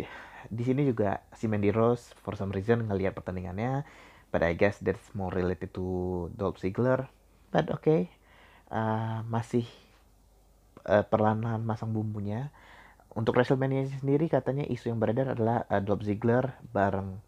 di 0.52 0.64
sini 0.64 0.84
juga 0.84 1.24
si 1.32 1.48
Mandy 1.48 1.72
Rose 1.72 2.12
for 2.20 2.36
some 2.36 2.52
reason 2.52 2.92
ngelihat 2.92 3.16
pertandingannya. 3.16 3.88
But 4.32 4.48
I 4.48 4.56
guess 4.56 4.80
that's 4.80 5.12
more 5.12 5.28
related 5.28 5.76
to 5.76 6.32
Dolph 6.40 6.64
Ziggler. 6.64 7.12
But 7.52 7.68
okay. 7.68 8.08
uh, 8.72 9.22
masih 9.28 9.68
uh, 10.86 11.04
perlahan-lahan 11.06 11.62
masang 11.62 11.92
bumbunya. 11.92 12.54
Untuk 13.12 13.36
WrestleMania 13.36 13.92
sendiri 14.00 14.32
katanya 14.32 14.64
isu 14.64 14.96
yang 14.96 15.00
beredar 15.04 15.36
adalah 15.36 15.68
uh, 15.68 15.84
Dolph 15.84 16.08
Ziggler 16.08 16.56
bareng 16.72 17.20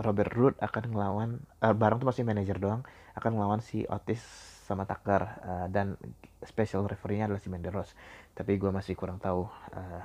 Robert 0.00 0.32
Roode 0.32 0.58
akan 0.58 0.82
ngelawan 0.90 1.30
uh, 1.60 1.74
bareng 1.74 1.98
tuh 2.00 2.08
masih 2.08 2.24
manajer 2.24 2.56
doang 2.56 2.82
akan 3.14 3.30
ngelawan 3.34 3.60
si 3.60 3.84
Otis 3.86 4.22
sama 4.64 4.84
Tucker 4.84 5.22
uh, 5.24 5.66
dan 5.72 5.96
special 6.44 6.84
referee-nya 6.84 7.26
adalah 7.28 7.40
si 7.40 7.48
Mandy 7.48 7.72
Rose. 7.72 7.92
Tapi 8.36 8.56
gue 8.56 8.70
masih 8.70 8.94
kurang 8.94 9.18
tahu 9.18 9.48
uh, 9.48 10.04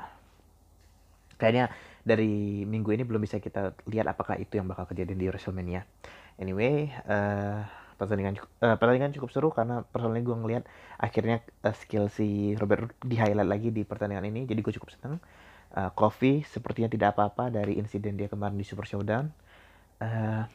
kayaknya 1.38 1.74
dari 2.04 2.64
minggu 2.64 2.94
ini 2.96 3.04
belum 3.04 3.22
bisa 3.24 3.40
kita 3.44 3.76
lihat 3.90 4.08
apakah 4.12 4.40
itu 4.40 4.60
yang 4.60 4.68
bakal 4.68 4.88
kejadian 4.88 5.20
di 5.20 5.28
WrestleMania. 5.28 5.84
Anyway 6.40 6.90
uh, 7.06 7.83
pertandingan 7.96 8.40
uh, 8.62 8.76
pertandingan 8.78 9.14
cukup 9.16 9.30
seru 9.32 9.50
karena 9.54 9.86
personally 9.88 10.26
gue 10.26 10.36
ngelihat 10.36 10.64
akhirnya 10.98 11.42
uh, 11.64 11.76
skill 11.76 12.10
si 12.10 12.58
Robert 12.58 12.94
di 13.02 13.16
highlight 13.16 13.50
lagi 13.50 13.70
di 13.70 13.86
pertandingan 13.86 14.28
ini. 14.28 14.50
Jadi 14.50 14.60
gue 14.60 14.74
cukup 14.76 14.90
seneng. 14.94 15.18
Uh, 15.74 15.90
sepertinya 16.46 16.86
tidak 16.86 17.18
apa-apa 17.18 17.50
dari 17.50 17.82
insiden 17.82 18.14
dia 18.14 18.30
kemarin 18.30 18.54
di 18.54 18.66
Super 18.66 18.86
Showdown. 18.86 19.34
Uh, 19.98 20.46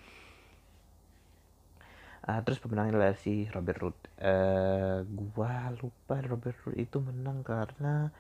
uh, 2.29 2.41
terus 2.45 2.61
pemenangnya 2.61 3.01
adalah 3.01 3.15
si 3.17 3.49
Robert 3.49 3.79
Root 3.81 3.99
uh, 4.21 5.01
gua 5.09 5.73
lupa 5.75 6.21
Robert 6.21 6.55
Root 6.63 6.77
itu 6.77 7.01
menang 7.01 7.41
karena 7.41 8.13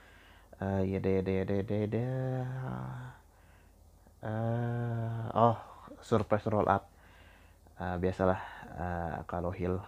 uh, 0.58 0.82
ya 0.82 0.98
deh 0.98 1.20
deh 1.20 1.44
deh 1.44 1.60
deh 1.62 1.84
deh. 1.86 2.42
Uh, 4.18 5.30
oh 5.38 5.56
surprise 6.02 6.50
roll 6.50 6.66
up 6.66 6.90
uh, 7.78 7.96
biasalah 7.96 8.40
uh, 8.76 9.18
kalau 9.30 9.50
heal. 9.54 9.80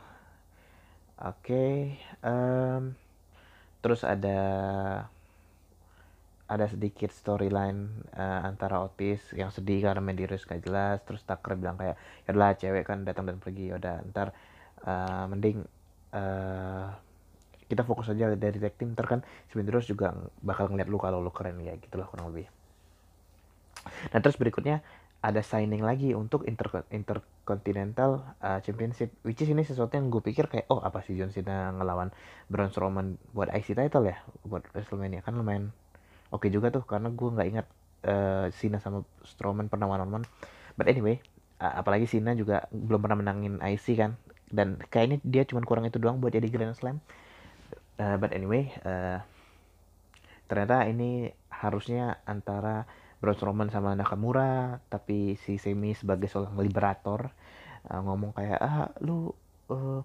Oke 1.20 1.52
okay, 1.52 1.74
um, 2.24 2.96
terus 3.84 4.08
ada 4.08 4.40
ada 6.50 6.66
sedikit 6.66 7.14
storyline 7.14 8.10
uh, 8.18 8.42
antara 8.42 8.82
Otis 8.82 9.22
yang 9.38 9.54
sedih 9.54 9.86
karena 9.86 10.02
Mendirus 10.02 10.42
gak 10.42 10.66
jelas. 10.66 10.98
Terus 11.06 11.22
Tucker 11.22 11.54
bilang 11.54 11.78
kayak 11.78 11.94
ya 12.26 12.32
lah 12.34 12.58
cewek 12.58 12.82
kan 12.82 13.06
datang 13.06 13.30
dan 13.30 13.38
pergi 13.38 13.70
ya 13.70 13.78
udah 13.78 14.02
ntar 14.10 14.34
uh, 14.82 15.30
mending 15.30 15.62
uh, 16.10 16.90
kita 17.70 17.86
fokus 17.86 18.10
aja 18.10 18.34
dari 18.34 18.58
tag 18.58 18.74
team. 18.74 18.98
Ntar 18.98 19.06
kan 19.06 19.20
si 19.46 19.54
Mendirus 19.54 19.86
juga 19.86 20.10
bakal 20.42 20.74
ngeliat 20.74 20.90
lu 20.90 20.98
kalau 20.98 21.22
lu 21.22 21.30
keren 21.30 21.60
ya 21.62 21.78
gitulah 21.78 22.10
kurang 22.10 22.34
lebih. 22.34 22.50
Nah 24.10 24.18
terus 24.18 24.34
berikutnya 24.34 24.82
ada 25.20 25.44
signing 25.44 25.84
lagi 25.84 26.16
untuk 26.16 26.48
inter 26.48 26.88
intercontinental 26.88 28.24
uh, 28.40 28.58
championship. 28.64 29.12
Which 29.20 29.44
is 29.44 29.52
ini 29.52 29.60
sesuatu 29.68 30.00
yang 30.00 30.08
gue 30.08 30.24
pikir 30.24 30.48
kayak 30.48 30.72
oh 30.72 30.80
apa 30.80 31.04
sih 31.04 31.12
John 31.16 31.28
Cena 31.28 31.76
ngelawan 31.76 32.08
Braun 32.48 32.72
Strowman 32.72 33.20
buat 33.36 33.52
IC 33.52 33.76
title 33.76 34.08
ya? 34.08 34.16
Buat 34.48 34.72
WrestleMania. 34.72 35.20
Kan 35.20 35.36
lumayan 35.36 35.76
oke 36.32 36.46
okay 36.46 36.50
juga 36.50 36.72
tuh 36.72 36.88
karena 36.88 37.12
gue 37.12 37.28
nggak 37.28 37.48
ingat 37.52 37.66
uh, 38.08 38.46
Cena 38.56 38.80
sama 38.80 39.04
Strowman 39.20 39.68
pernah 39.68 39.92
one 39.92 40.00
on 40.00 40.10
one 40.22 40.26
but 40.78 40.88
anyway 40.88 41.20
uh, 41.60 41.84
apalagi 41.84 42.08
Cena 42.08 42.32
juga 42.32 42.64
belum 42.72 43.04
pernah 43.04 43.18
menangin 43.20 43.60
IC 43.60 43.86
kan? 44.00 44.16
Dan 44.50 44.80
kayaknya 44.88 45.20
dia 45.22 45.42
cuma 45.44 45.60
kurang 45.62 45.84
itu 45.84 46.00
doang 46.00 46.18
buat 46.18 46.34
jadi 46.34 46.48
Grand 46.48 46.74
Slam. 46.74 46.98
Uh, 48.00 48.16
but 48.16 48.32
anyway 48.32 48.72
uh, 48.88 49.20
ternyata 50.48 50.88
ini 50.88 51.28
harusnya 51.52 52.24
antara 52.24 52.88
Braun 53.20 53.36
Strowman 53.36 53.68
sama 53.68 53.92
Nakamura 53.92 54.80
tapi 54.88 55.36
si 55.36 55.60
Semi 55.60 55.92
sebagai 55.92 56.26
seorang 56.26 56.56
liberator 56.56 57.28
uh, 57.88 58.00
ngomong 58.00 58.32
kayak 58.32 58.58
ah 58.60 58.88
lu 59.04 59.28
uh, 59.68 60.02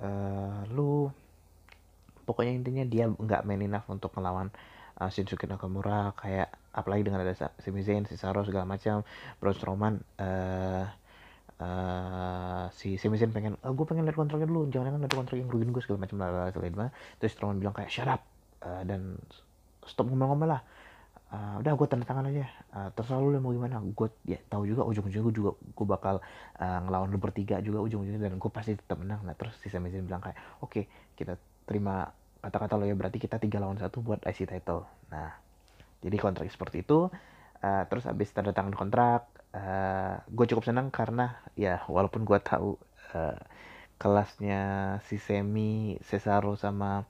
uh, 0.00 0.60
lu 0.72 1.12
pokoknya 2.26 2.52
intinya 2.56 2.84
dia 2.88 3.06
nggak 3.06 3.44
main 3.44 3.62
enough 3.62 3.86
untuk 3.92 4.10
melawan 4.16 4.48
uh, 4.98 5.08
Shinsuke 5.12 5.46
Nakamura 5.46 6.16
kayak 6.16 6.50
apalagi 6.76 7.08
dengan 7.08 7.24
ada 7.24 7.32
Sami 7.32 7.80
Zayn, 7.80 8.04
Cesaro 8.04 8.44
segala 8.44 8.68
macam, 8.68 9.00
Braun 9.40 9.56
Strowman 9.56 9.94
uh, 10.20 10.84
uh, 11.60 12.64
si 12.72 13.00
Sami 13.00 13.16
Zayn 13.16 13.32
pengen 13.32 13.56
oh, 13.64 13.72
gue 13.72 13.86
pengen 13.88 14.04
lihat 14.04 14.18
kontraknya 14.18 14.48
dulu 14.48 14.68
jangan 14.68 14.92
jangan 14.92 15.08
ada 15.08 15.16
kontrak 15.16 15.36
yang 15.40 15.48
rugiin 15.48 15.72
gue 15.72 15.80
segala 15.80 16.04
macam 16.04 16.16
lah 16.20 16.52
terus 17.20 17.32
Strowman 17.32 17.56
bilang 17.60 17.72
kayak 17.72 17.88
shut 17.88 18.08
up 18.08 18.24
uh, 18.64 18.82
dan 18.84 19.16
stop 19.86 20.10
ngomong-ngomong 20.10 20.50
lah 20.50 20.60
uh, 21.36 21.54
udah 21.60 21.72
gue 21.76 21.86
tanda 21.86 22.08
tangan 22.08 22.32
aja. 22.32 22.48
Uh, 22.72 22.88
terserah 22.96 23.20
lu 23.20 23.36
mau 23.36 23.52
gimana. 23.52 23.84
Gue 23.92 24.08
ya 24.24 24.40
tahu 24.48 24.64
juga 24.64 24.88
ujung-ujungnya 24.88 25.24
gue 25.28 25.34
juga 25.36 25.50
gue 25.60 25.86
bakal 25.86 26.24
uh, 26.56 26.78
ngelawan 26.88 27.12
lu 27.12 27.20
bertiga 27.20 27.60
juga 27.60 27.84
ujung-ujungnya 27.84 28.32
dan 28.32 28.40
gue 28.40 28.50
pasti 28.50 28.72
tetap 28.72 28.96
menang. 28.96 29.20
Nah 29.28 29.36
terus 29.36 29.52
si 29.60 29.68
Sami 29.68 29.92
bilang 29.92 30.24
kayak 30.24 30.36
oke 30.64 30.72
okay, 30.72 30.84
kita 31.12 31.36
terima 31.68 32.08
kata-kata 32.40 32.80
lo 32.80 32.86
ya 32.88 32.96
berarti 32.96 33.20
kita 33.20 33.36
tiga 33.36 33.60
lawan 33.60 33.76
satu 33.76 34.00
buat 34.00 34.24
IC 34.24 34.48
title. 34.48 34.88
Nah 35.12 35.36
jadi 36.00 36.16
kontrak 36.16 36.48
seperti 36.48 36.80
itu. 36.80 37.12
Uh, 37.60 37.82
terus 37.88 38.04
abis 38.04 38.32
tanda 38.36 38.52
tangan 38.52 38.76
kontrak 38.76 39.32
uh, 39.56 40.20
gue 40.28 40.46
cukup 40.48 40.68
senang 40.68 40.92
karena 40.92 41.40
ya 41.56 41.80
walaupun 41.88 42.28
gue 42.28 42.36
tahu 42.44 42.76
uh, 43.16 43.40
kelasnya 43.96 44.96
si 45.08 45.16
Semi 45.16 45.96
Cesaro 46.04 46.52
sama 46.60 47.08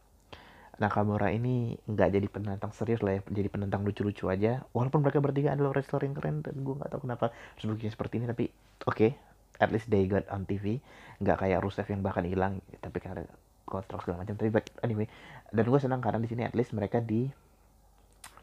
Nakamura 0.77 1.33
ini 1.33 1.73
nggak 1.89 2.09
jadi 2.13 2.29
penantang 2.29 2.69
serius 2.77 3.01
lah 3.01 3.17
ya 3.17 3.21
jadi 3.33 3.49
penantang 3.49 3.81
lucu-lucu 3.85 4.29
aja. 4.29 4.65
Walaupun 4.77 5.01
mereka 5.01 5.25
bertiga 5.25 5.57
adalah 5.57 5.73
wrestler 5.73 6.05
yang 6.05 6.13
keren 6.13 6.45
dan 6.45 6.61
gue 6.61 6.75
nggak 6.77 6.91
tahu 6.93 7.09
kenapa 7.09 7.33
harus 7.33 7.81
seperti 7.81 8.21
ini 8.21 8.27
tapi 8.29 8.45
oke 8.85 8.93
okay, 8.93 9.11
at 9.57 9.73
least 9.73 9.89
they 9.89 10.05
got 10.05 10.29
on 10.29 10.45
TV 10.45 10.81
nggak 11.25 11.41
kayak 11.41 11.65
Rusev 11.65 11.89
yang 11.89 12.05
bahkan 12.05 12.29
hilang 12.29 12.61
tapi 12.85 13.01
karena 13.01 13.25
kontrak 13.65 14.05
segala 14.05 14.23
macam. 14.23 14.37
Tapi 14.37 14.51
but 14.53 14.69
anyway 14.85 15.09
dan 15.49 15.65
gue 15.65 15.81
senang 15.81 16.05
karena 16.05 16.21
di 16.21 16.29
sini 16.29 16.45
at 16.45 16.53
least 16.53 16.77
mereka 16.77 17.01
di 17.01 17.25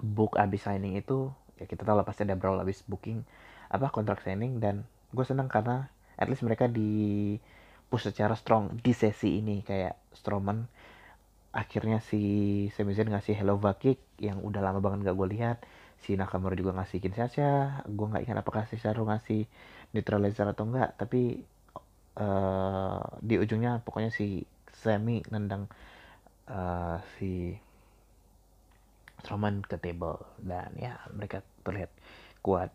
book 0.02 0.36
abis 0.42 0.66
signing 0.66 0.98
itu 0.98 1.30
ya 1.62 1.70
kita 1.70 1.86
tahu 1.86 2.02
lah 2.02 2.06
pasti 2.08 2.26
ada 2.26 2.34
brawl 2.34 2.58
abis 2.60 2.82
booking 2.90 3.22
apa 3.70 3.94
kontrak 3.94 4.26
signing 4.26 4.58
dan 4.58 4.90
gue 5.14 5.26
senang 5.26 5.46
karena 5.46 5.86
at 6.18 6.26
least 6.26 6.42
mereka 6.42 6.66
di 6.66 7.38
push 7.94 8.10
secara 8.10 8.34
strong 8.34 8.74
di 8.82 8.90
sesi 8.90 9.38
ini 9.38 9.62
kayak 9.62 9.94
Strowman 10.18 10.66
akhirnya 11.54 12.02
si 12.02 12.22
Sami 12.74 12.98
ngasih 12.98 13.38
Hello 13.38 13.62
Kick 13.78 14.02
yang 14.18 14.42
udah 14.42 14.60
lama 14.66 14.82
banget 14.82 15.14
gak 15.14 15.18
gue 15.18 15.28
lihat. 15.38 15.58
Si 16.02 16.18
Nakamura 16.20 16.58
juga 16.58 16.76
ngasih 16.76 17.00
Kinshasa 17.00 17.80
gue 17.88 18.06
nggak 18.10 18.28
ingat 18.28 18.38
apakah 18.44 18.68
si 18.68 18.76
Saru 18.76 19.08
ngasih 19.08 19.48
neutralizer 19.96 20.44
atau 20.50 20.68
enggak 20.68 21.00
tapi 21.00 21.46
uh, 22.20 23.00
di 23.24 23.40
ujungnya 23.40 23.80
pokoknya 23.86 24.12
si 24.12 24.44
Sami 24.74 25.24
nendang 25.32 25.70
uh, 26.50 27.00
si 27.16 27.56
Strowman 29.24 29.64
ke 29.64 29.80
table. 29.80 30.20
Dan 30.42 30.76
ya 30.76 31.00
mereka 31.16 31.40
terlihat 31.64 31.94
kuat. 32.44 32.74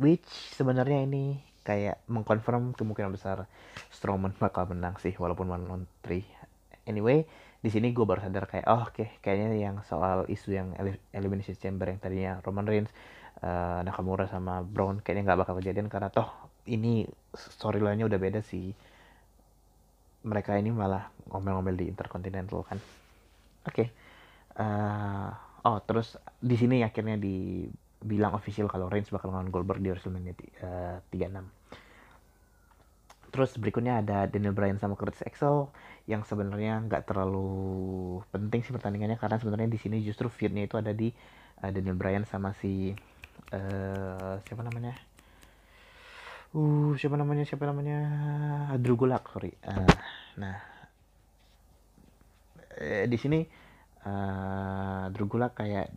Which 0.00 0.24
sebenarnya 0.56 1.04
ini 1.04 1.44
kayak 1.62 2.00
mengkonfirm 2.08 2.72
kemungkinan 2.72 3.12
besar 3.12 3.44
Strowman 3.92 4.32
bakal 4.40 4.70
menang 4.70 4.96
sih 5.02 5.12
walaupun 5.18 5.52
one 5.52 5.66
on 5.68 5.82
three. 6.00 6.24
Anyway, 6.88 7.28
di 7.62 7.70
sini 7.70 7.94
gue 7.94 8.02
baru 8.02 8.18
sadar 8.26 8.50
kayak 8.50 8.66
oh 8.66 8.90
oke 8.90 8.90
okay, 8.90 9.08
kayaknya 9.22 9.54
yang 9.54 9.76
soal 9.86 10.26
isu 10.26 10.50
yang 10.50 10.74
elimination 11.14 11.54
chamber 11.54 11.86
yang 11.86 12.02
tadinya 12.02 12.42
Roman 12.42 12.66
Reigns, 12.66 12.90
uh, 13.46 13.86
Nakamura 13.86 14.26
sama 14.26 14.66
Braun 14.66 14.98
kayaknya 14.98 15.30
nggak 15.30 15.40
bakal 15.46 15.54
kejadian 15.62 15.86
karena 15.86 16.10
toh 16.10 16.26
ini 16.66 17.06
storyline-nya 17.34 18.06
udah 18.10 18.18
beda 18.18 18.40
sih. 18.42 18.74
Mereka 20.22 20.58
ini 20.58 20.70
malah 20.70 21.10
ngomel-ngomel 21.30 21.74
di 21.74 21.86
Intercontinental 21.90 22.62
kan. 22.66 22.78
Oke. 23.66 23.74
Okay. 23.74 23.86
Uh, 24.58 24.62
eh, 24.62 25.30
oh 25.66 25.78
terus 25.86 26.18
di 26.38 26.54
sini 26.58 26.82
akhirnya 26.82 27.14
di 27.14 27.66
bilang 28.02 28.34
official 28.34 28.66
kalau 28.66 28.90
Reigns 28.90 29.14
bakal 29.14 29.30
ngelawan 29.30 29.54
Goldberg 29.54 29.80
di 29.82 29.90
WrestleMania 29.94 30.34
uh, 30.66 30.98
eh, 30.98 31.30
36. 31.30 31.46
Terus 33.32 33.56
berikutnya 33.56 34.04
ada 34.04 34.28
Daniel 34.28 34.52
Bryan 34.52 34.76
sama 34.76 34.92
Curtis 34.92 35.24
Axel 35.24 35.72
yang 36.04 36.20
sebenarnya 36.28 36.84
nggak 36.84 37.08
terlalu 37.08 38.20
penting 38.28 38.60
sih 38.60 38.76
pertandingannya 38.76 39.16
karena 39.16 39.40
sebenarnya 39.40 39.72
di 39.72 39.80
sini 39.80 40.04
justru 40.04 40.28
feudnya 40.28 40.68
itu 40.68 40.76
ada 40.76 40.92
di 40.92 41.08
uh, 41.64 41.70
Daniel 41.72 41.96
Bryan 41.96 42.28
sama 42.28 42.52
si 42.60 42.92
uh, 43.56 44.36
siapa 44.44 44.60
namanya? 44.60 44.92
Uh, 46.52 46.92
siapa 47.00 47.16
namanya? 47.16 47.48
Siapa 47.48 47.64
namanya? 47.64 47.98
Drew 48.76 49.00
Gulak, 49.00 49.24
sorry. 49.32 49.56
Uh, 49.64 49.88
nah, 50.36 50.60
eh, 52.76 53.08
di 53.08 53.16
sini 53.16 53.40
uh, 54.04 55.08
Drew 55.08 55.24
Gulak 55.24 55.56
kayak 55.56 55.88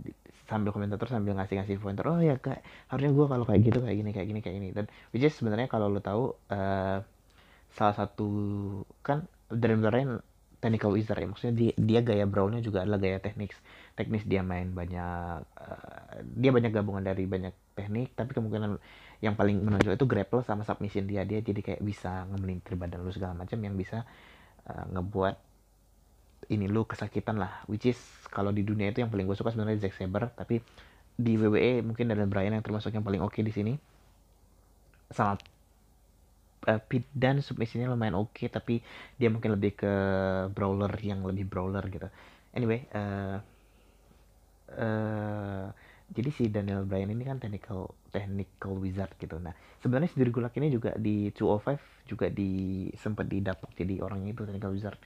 sambil 0.46 0.70
komentator 0.70 1.10
sambil 1.10 1.34
ngasih-ngasih 1.34 1.82
pointer 1.82 2.06
oh 2.06 2.22
ya 2.22 2.38
kayak 2.38 2.62
harusnya 2.94 3.12
gue 3.18 3.26
kalau 3.26 3.46
kayak 3.50 3.62
gitu 3.66 3.82
kayak 3.82 3.98
gini 3.98 4.12
kayak 4.14 4.28
gini 4.30 4.40
kayak 4.46 4.56
gini 4.62 4.70
dan 4.78 4.86
which 5.10 5.26
is 5.26 5.34
sebenarnya 5.34 5.66
kalau 5.66 5.90
lo 5.90 5.98
tahu 6.06 6.38
uh, 6.54 7.02
salah 7.76 7.96
satu 7.96 8.30
kan 9.04 9.28
dari 9.52 9.76
Bryan 9.76 10.24
technical 10.64 10.96
wizard 10.96 11.20
ya. 11.22 11.28
Maksudnya 11.30 11.54
dia, 11.54 11.72
dia 11.78 12.00
gaya 12.02 12.26
brawlnya 12.26 12.64
juga 12.64 12.82
adalah 12.82 12.98
gaya 12.98 13.22
teknik. 13.22 13.54
Teknis 13.94 14.26
dia 14.26 14.42
main 14.42 14.72
banyak 14.74 15.46
uh, 15.46 16.16
dia 16.24 16.50
banyak 16.50 16.72
gabungan 16.74 17.06
dari 17.06 17.30
banyak 17.30 17.54
teknik 17.78 18.16
tapi 18.18 18.34
kemungkinan 18.34 18.82
yang 19.22 19.38
paling 19.38 19.62
menonjol 19.62 19.94
itu 19.94 20.08
grapple 20.10 20.42
sama 20.42 20.66
submission 20.66 21.06
dia. 21.06 21.22
Dia 21.28 21.44
jadi 21.46 21.62
kayak 21.62 21.82
bisa 21.86 22.26
ngemelintir 22.34 22.80
badan 22.80 23.06
lu 23.06 23.14
segala 23.14 23.38
macam 23.38 23.62
yang 23.62 23.78
bisa 23.78 24.08
uh, 24.66 24.86
ngebuat 24.90 25.36
ini 26.50 26.66
lu 26.66 26.88
kesakitan 26.90 27.38
lah. 27.38 27.62
Which 27.70 27.86
is 27.86 28.00
kalau 28.34 28.50
di 28.50 28.66
dunia 28.66 28.90
itu 28.90 29.06
yang 29.06 29.14
paling 29.14 29.30
gue 29.30 29.38
suka 29.38 29.54
sebenarnya 29.54 29.86
Zack 29.86 30.00
Saber. 30.00 30.34
Tapi 30.34 30.64
di 31.16 31.40
WWE 31.40 31.86
mungkin 31.86 32.12
dan 32.12 32.28
Brian 32.28 32.52
yang 32.52 32.66
termasuk 32.66 32.92
yang 32.92 33.06
paling 33.06 33.22
oke 33.22 33.38
okay 33.38 33.46
di 33.46 33.54
sini. 33.54 33.74
Sama 35.14 35.38
uh, 36.68 36.82
Pit 36.82 37.06
dan 37.14 37.40
submissinya 37.40 37.90
lumayan 37.90 38.18
oke 38.18 38.36
okay, 38.36 38.48
tapi 38.52 38.82
dia 39.16 39.30
mungkin 39.30 39.56
lebih 39.56 39.78
ke 39.78 39.94
brawler 40.52 40.92
yang 41.02 41.22
lebih 41.24 41.46
brawler 41.48 41.86
gitu 41.90 42.10
anyway 42.54 42.86
uh, 42.94 43.38
uh, 44.76 45.68
jadi 46.06 46.30
si 46.30 46.44
Daniel 46.54 46.86
Bryan 46.86 47.10
ini 47.10 47.26
kan 47.26 47.42
technical 47.42 47.90
technical 48.14 48.78
wizard 48.78 49.10
gitu. 49.18 49.42
Nah, 49.42 49.58
sebenarnya 49.82 50.14
si 50.14 50.22
Dirgulak 50.22 50.54
ini 50.62 50.70
juga 50.70 50.94
di 50.94 51.34
205 51.34 51.82
juga 52.06 52.30
di 52.30 52.86
sempat 52.94 53.26
didapat 53.26 53.74
jadi 53.74 54.06
orang 54.06 54.30
itu 54.30 54.46
technical 54.46 54.72
wizard 54.72 55.02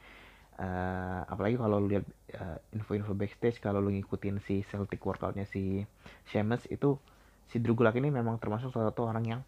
uh, 0.60 1.22
apalagi 1.26 1.56
kalau 1.56 1.80
lihat 1.88 2.04
uh, 2.36 2.60
info-info 2.76 3.16
backstage 3.16 3.58
kalau 3.64 3.80
lu 3.80 3.96
ngikutin 3.96 4.44
si 4.44 4.62
Celtic 4.68 5.00
workoutnya 5.00 5.48
si 5.48 5.88
Sheamus 6.30 6.68
itu 6.68 7.00
si 7.50 7.58
Drew 7.64 7.74
Gulak 7.74 7.98
ini 7.98 8.12
memang 8.12 8.38
termasuk 8.38 8.70
salah 8.76 8.92
satu 8.92 9.08
orang 9.08 9.26
yang 9.26 9.42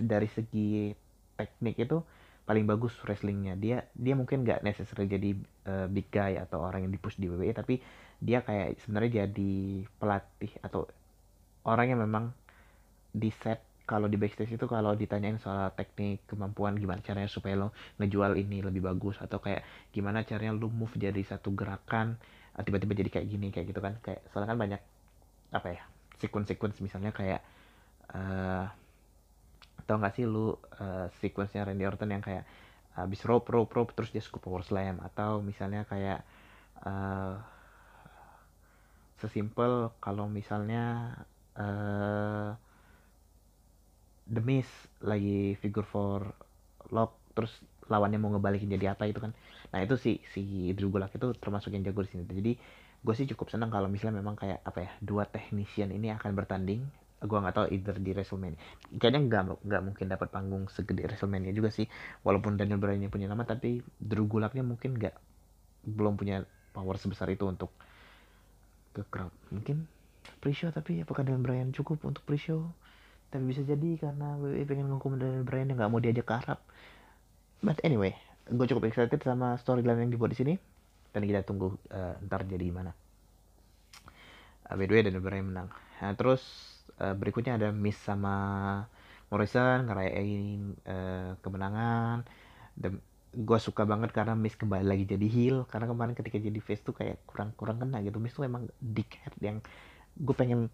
dari 0.00 0.30
segi 0.30 0.94
teknik 1.42 1.76
itu 1.82 1.98
paling 2.46 2.66
bagus 2.66 2.94
wrestlingnya. 3.02 3.54
Dia 3.58 3.86
dia 3.94 4.14
mungkin 4.14 4.46
nggak 4.46 4.62
necessary 4.66 5.06
jadi 5.10 5.30
uh, 5.66 5.86
big 5.90 6.10
guy 6.10 6.38
atau 6.38 6.62
orang 6.62 6.86
yang 6.86 6.92
dipush 6.94 7.18
di 7.18 7.26
WWE 7.26 7.54
tapi 7.54 7.82
dia 8.22 8.42
kayak 8.46 8.78
sebenarnya 8.86 9.26
jadi 9.26 9.54
pelatih 9.98 10.52
atau 10.62 10.86
orang 11.66 11.94
yang 11.94 12.00
memang 12.02 12.30
di 13.12 13.34
set 13.34 13.62
kalau 13.82 14.06
di 14.06 14.14
backstage 14.14 14.54
itu 14.54 14.66
kalau 14.70 14.94
ditanyain 14.94 15.42
soal 15.42 15.74
teknik 15.74 16.22
kemampuan 16.30 16.78
gimana 16.78 17.02
caranya 17.02 17.26
supaya 17.26 17.58
lo 17.58 17.74
ngejual 17.98 18.38
ini 18.38 18.62
lebih 18.62 18.80
bagus 18.80 19.18
atau 19.18 19.42
kayak 19.42 19.66
gimana 19.90 20.22
caranya 20.22 20.54
lo 20.54 20.70
move 20.70 20.94
jadi 20.94 21.18
satu 21.26 21.50
gerakan 21.52 22.14
ah, 22.54 22.62
tiba-tiba 22.62 22.94
jadi 22.94 23.10
kayak 23.10 23.26
gini 23.26 23.50
kayak 23.50 23.74
gitu 23.74 23.80
kan. 23.82 23.98
Kayak 24.00 24.22
soalnya 24.30 24.54
kan 24.54 24.58
banyak 24.58 24.80
apa 25.52 25.68
ya 25.68 25.82
sequence-sequence 26.22 26.78
misalnya 26.80 27.10
kayak 27.10 27.42
uh, 28.14 28.70
tau 29.86 29.98
gak 30.02 30.14
sih 30.16 30.24
lu 30.28 30.54
uh, 30.82 31.06
sequence-nya 31.20 31.66
Randy 31.66 31.84
Orton 31.86 32.10
yang 32.10 32.24
kayak 32.24 32.44
habis 32.92 33.24
rope 33.24 33.48
rope 33.48 33.72
rope 33.72 33.92
terus 33.96 34.12
dia 34.12 34.22
scoop 34.24 34.44
power 34.44 34.62
slam. 34.64 35.00
Atau 35.00 35.40
misalnya 35.40 35.86
kayak 35.88 36.20
uh, 36.84 37.40
sesimpel 39.22 39.94
kalau 40.02 40.26
misalnya 40.26 41.14
uh, 41.54 42.52
The 44.26 44.42
Miz 44.42 44.66
lagi 45.02 45.54
figure 45.58 45.86
for 45.86 46.32
lock 46.90 47.14
terus 47.36 47.52
lawannya 47.90 48.18
mau 48.20 48.30
ngebalikin 48.32 48.70
jadi 48.70 48.94
apa 48.94 49.06
itu 49.10 49.18
kan. 49.20 49.32
Nah 49.74 49.78
itu 49.82 49.98
si 49.98 50.22
si 50.32 50.72
Drew 50.76 50.88
Gulak 50.88 51.12
itu 51.14 51.34
termasuk 51.38 51.74
yang 51.74 51.84
jago 51.84 52.04
di 52.04 52.10
sini. 52.10 52.24
Jadi 52.24 52.52
gue 53.02 53.14
sih 53.18 53.26
cukup 53.34 53.50
senang 53.50 53.68
kalau 53.74 53.90
misalnya 53.90 54.22
memang 54.22 54.38
kayak 54.38 54.62
apa 54.62 54.78
ya 54.86 54.90
dua 55.02 55.26
technician 55.26 55.90
ini 55.90 56.14
akan 56.14 56.38
bertanding 56.38 56.86
gue 57.22 57.38
nggak 57.38 57.54
tahu 57.54 57.66
either 57.70 57.96
di 58.02 58.10
WrestleMania. 58.12 58.58
Kayaknya 58.98 59.20
nggak 59.30 59.42
nggak 59.62 59.82
mungkin 59.82 60.06
dapat 60.10 60.28
panggung 60.34 60.64
segede 60.68 61.06
WrestleMania 61.06 61.54
juga 61.54 61.70
sih 61.70 61.86
walaupun 62.26 62.58
Daniel 62.58 62.82
Bryan 62.82 63.06
punya 63.08 63.30
nama 63.30 63.46
tapi 63.46 63.80
Drew 63.96 64.26
Gulaknya 64.26 64.66
mungkin 64.66 64.98
nggak 64.98 65.14
belum 65.86 66.18
punya 66.18 66.46
power 66.74 66.98
sebesar 66.98 67.30
itu 67.30 67.46
untuk 67.46 67.70
ke 68.92 69.06
crowd. 69.08 69.32
Mungkin 69.54 69.86
pre-show 70.42 70.74
tapi 70.74 71.02
apakah 71.02 71.22
Daniel 71.22 71.42
Bryan 71.42 71.70
cukup 71.70 72.02
untuk 72.02 72.26
pre-show? 72.26 72.66
Tapi 73.32 73.48
bisa 73.48 73.64
jadi 73.64 73.96
karena 73.96 74.36
WWE 74.36 74.68
pengen 74.68 74.92
nghukum 74.92 75.16
dari 75.16 75.40
brand 75.40 75.72
yang 75.72 75.78
nggak 75.80 75.90
mau 75.90 76.02
diajak 76.02 76.26
ke 76.28 76.34
Arab. 76.36 76.58
But 77.62 77.80
anyway 77.86 78.18
gue 78.50 78.66
cukup 78.66 78.90
excited 78.90 79.22
sama 79.22 79.54
storyline 79.62 80.08
yang 80.08 80.10
dibuat 80.10 80.34
di 80.34 80.38
sini. 80.38 80.54
Dan 81.12 81.28
kita 81.28 81.44
tunggu 81.44 81.76
uh, 81.92 82.16
ntar 82.24 82.48
jadi 82.48 82.64
gimana. 82.64 82.96
Uh, 84.66 84.74
by 84.74 84.88
the 84.88 84.94
way 84.96 85.04
dan 85.04 85.20
Bryan 85.20 85.52
menang. 85.52 85.68
Nah, 86.00 86.16
terus 86.16 86.40
uh, 87.02 87.14
berikutnya 87.18 87.58
ada 87.58 87.74
Miss 87.74 87.98
sama 87.98 88.34
Morrison 89.28 89.90
ngerayain 89.90 90.78
uh, 90.86 91.34
kemenangan. 91.42 92.22
Gue 93.32 93.58
suka 93.58 93.82
banget 93.88 94.14
karena 94.14 94.38
Miss 94.38 94.54
kembali 94.54 94.86
lagi 94.86 95.04
jadi 95.08 95.26
heel. 95.26 95.58
Karena 95.66 95.90
kemarin 95.90 96.14
ketika 96.14 96.38
jadi 96.38 96.60
face 96.62 96.84
tuh 96.86 96.94
kayak 96.94 97.26
kurang 97.26 97.50
kurang 97.58 97.82
kena 97.82 97.98
gitu. 98.06 98.22
Miss 98.22 98.36
tuh 98.36 98.46
emang 98.46 98.70
dickhead 98.78 99.34
yang 99.42 99.58
gue 100.14 100.34
pengen 100.36 100.70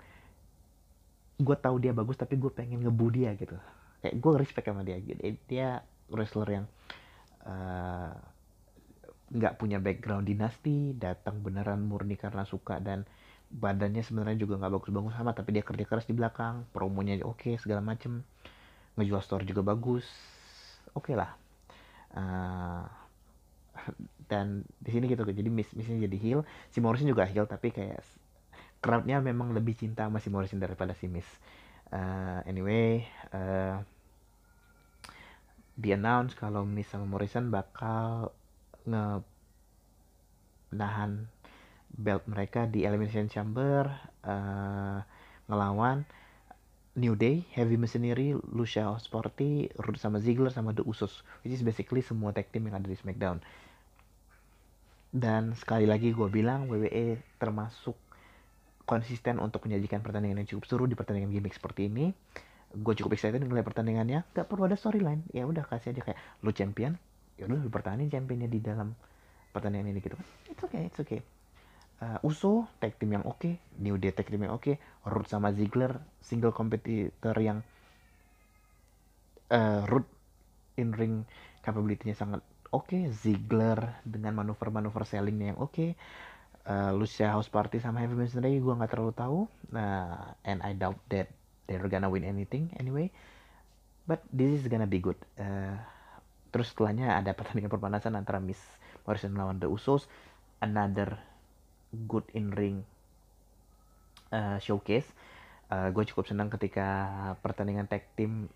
gue 1.38 1.56
tahu 1.56 1.78
dia 1.78 1.94
bagus 1.94 2.18
tapi 2.18 2.34
gue 2.34 2.50
pengen 2.52 2.84
ngebu 2.84 3.06
dia 3.14 3.32
gitu. 3.38 3.56
Kayak 4.04 4.14
gue 4.20 4.32
respect 4.36 4.66
sama 4.68 4.82
dia. 4.84 4.98
Gitu 5.00 5.38
dia 5.46 5.80
wrestler 6.10 6.48
yang 6.60 6.66
eh, 7.46 8.12
nggak 9.28 9.54
uh, 9.54 9.58
punya 9.60 9.78
background 9.78 10.24
dinasti 10.26 10.96
datang 10.96 11.44
beneran 11.44 11.84
murni 11.84 12.16
karena 12.16 12.42
suka 12.48 12.80
dan 12.80 13.04
badannya 13.48 14.04
sebenarnya 14.04 14.44
juga 14.44 14.60
nggak 14.60 14.72
bagus-bagus 14.76 15.16
sama 15.16 15.32
tapi 15.32 15.56
dia 15.56 15.64
kerja 15.64 15.84
keras 15.88 16.04
di 16.04 16.12
belakang 16.12 16.68
promonya 16.72 17.20
oke 17.24 17.40
okay, 17.40 17.54
segala 17.56 17.80
macem. 17.80 18.24
Ngejual 18.98 19.22
store 19.22 19.44
juga 19.46 19.62
bagus. 19.64 20.04
Oke 20.92 21.12
okay 21.12 21.14
lah. 21.16 21.32
Uh, 22.12 22.84
dan 24.30 24.66
di 24.82 24.90
sini 24.90 25.06
gitu 25.08 25.22
jadi 25.24 25.48
miss 25.48 25.70
missnya 25.72 26.04
jadi 26.04 26.18
heel 26.18 26.40
si 26.68 26.82
Morrison 26.82 27.08
juga 27.08 27.24
heel 27.24 27.46
tapi 27.46 27.70
kayak 27.70 28.02
crowdnya 28.78 29.18
memang 29.18 29.50
lebih 29.54 29.74
cinta 29.74 30.06
sama 30.06 30.22
si 30.22 30.30
Morrison 30.30 30.62
daripada 30.62 30.94
si 30.94 31.10
Miss. 31.10 31.26
Uh, 31.88 32.44
anyway, 32.44 33.02
uh, 33.32 33.80
di 35.74 35.94
announce 35.94 36.36
kalau 36.38 36.62
Miss 36.62 36.90
sama 36.90 37.06
Morrison 37.08 37.50
bakal 37.50 38.30
nge 38.86 39.22
nahan 40.68 41.26
belt 41.92 42.28
mereka 42.28 42.68
di 42.68 42.84
Elimination 42.84 43.26
Chamber 43.32 43.88
uh, 44.22 45.00
ngelawan 45.48 46.04
New 46.98 47.14
Day, 47.14 47.46
Heavy 47.54 47.78
Machinery, 47.78 48.34
Lucia 48.50 48.90
Sporty, 48.98 49.70
Rude 49.78 50.02
sama 50.02 50.18
Ziggler 50.18 50.50
sama 50.50 50.74
The 50.74 50.82
Usos, 50.82 51.22
which 51.46 51.54
is 51.54 51.62
basically 51.62 52.02
semua 52.02 52.34
tag 52.34 52.50
team 52.50 52.66
yang 52.66 52.82
ada 52.82 52.90
di 52.90 52.98
SmackDown. 52.98 53.38
Dan 55.08 55.54
sekali 55.54 55.86
lagi 55.86 56.10
gue 56.10 56.28
bilang 56.28 56.66
WWE 56.66 57.22
termasuk 57.38 57.94
konsisten 58.82 59.38
untuk 59.38 59.62
menyajikan 59.64 60.02
pertandingan 60.02 60.42
yang 60.42 60.48
cukup 60.50 60.64
seru 60.66 60.84
di 60.90 60.98
pertandingan 60.98 61.30
gimmick 61.30 61.54
seperti 61.54 61.86
ini. 61.86 62.10
Gue 62.74 62.98
cukup 62.98 63.14
excited 63.14 63.40
ngeliat 63.40 63.64
pertandingannya. 63.64 64.26
Gak 64.34 64.50
perlu 64.50 64.66
ada 64.66 64.74
storyline. 64.74 65.22
Ya 65.30 65.46
udah 65.46 65.64
kasih 65.64 65.94
aja 65.94 66.02
kayak 66.02 66.18
lu 66.42 66.50
champion, 66.50 66.98
ya 67.38 67.46
udah 67.46 67.62
lu 67.62 67.70
pertahanin 67.70 68.10
championnya 68.10 68.50
di 68.50 68.58
dalam 68.58 68.92
pertandingan 69.54 69.94
ini 69.94 70.02
gitu 70.02 70.18
kan. 70.18 70.26
It's 70.50 70.62
okay, 70.66 70.82
it's 70.90 70.98
okay 70.98 71.37
uh, 72.02 72.18
Uso 72.26 72.66
tag 72.78 72.94
team 72.98 73.18
yang 73.18 73.24
oke, 73.26 73.38
okay. 73.42 73.54
New 73.78 73.98
Day 73.98 74.14
tag 74.14 74.28
team 74.30 74.46
yang 74.46 74.54
oke, 74.54 74.62
okay. 74.62 74.76
Root 75.06 75.26
sama 75.26 75.50
Ziggler 75.54 75.98
single 76.22 76.54
kompetitor 76.54 77.36
yang 77.38 77.62
uh, 79.50 79.82
Root 79.86 80.06
in 80.78 80.94
ring 80.94 81.26
capability-nya 81.64 82.14
sangat 82.14 82.40
oke, 82.70 82.86
okay. 82.88 83.10
Ziggler 83.10 83.98
dengan 84.06 84.38
manuver-manuver 84.38 85.02
sellingnya 85.04 85.54
yang 85.54 85.60
oke. 85.60 85.72
Okay. 85.74 85.90
Uh, 86.68 86.92
Lucia 86.92 87.32
House 87.32 87.48
Party 87.48 87.80
sama 87.80 88.04
Heavy 88.04 88.12
Machinery 88.12 88.60
gue 88.60 88.74
nggak 88.76 88.92
terlalu 88.92 89.12
tahu. 89.16 89.38
Nah, 89.72 90.36
and 90.44 90.60
I 90.60 90.76
doubt 90.76 91.00
that 91.08 91.32
they're 91.64 91.88
gonna 91.88 92.12
win 92.12 92.28
anything 92.28 92.68
anyway. 92.76 93.08
But 94.04 94.20
this 94.28 94.60
is 94.60 94.68
gonna 94.68 94.88
be 94.88 95.00
good. 95.00 95.16
Uh, 95.40 95.80
terus 96.52 96.72
setelahnya 96.72 97.16
ada 97.16 97.32
pertandingan 97.32 97.72
perpanasan 97.72 98.16
antara 98.16 98.36
Miss 98.36 98.60
Morrison 99.08 99.32
lawan 99.32 99.60
The 99.60 99.68
Usos. 99.68 100.08
Another 100.60 101.16
good 101.92 102.24
in 102.36 102.52
ring 102.52 102.84
uh, 104.32 104.60
showcase. 104.60 105.08
Uh, 105.68 105.92
gue 105.92 106.04
cukup 106.08 106.24
senang 106.24 106.48
ketika 106.48 106.88
pertandingan 107.44 107.84
tag 107.88 108.08
team 108.16 108.48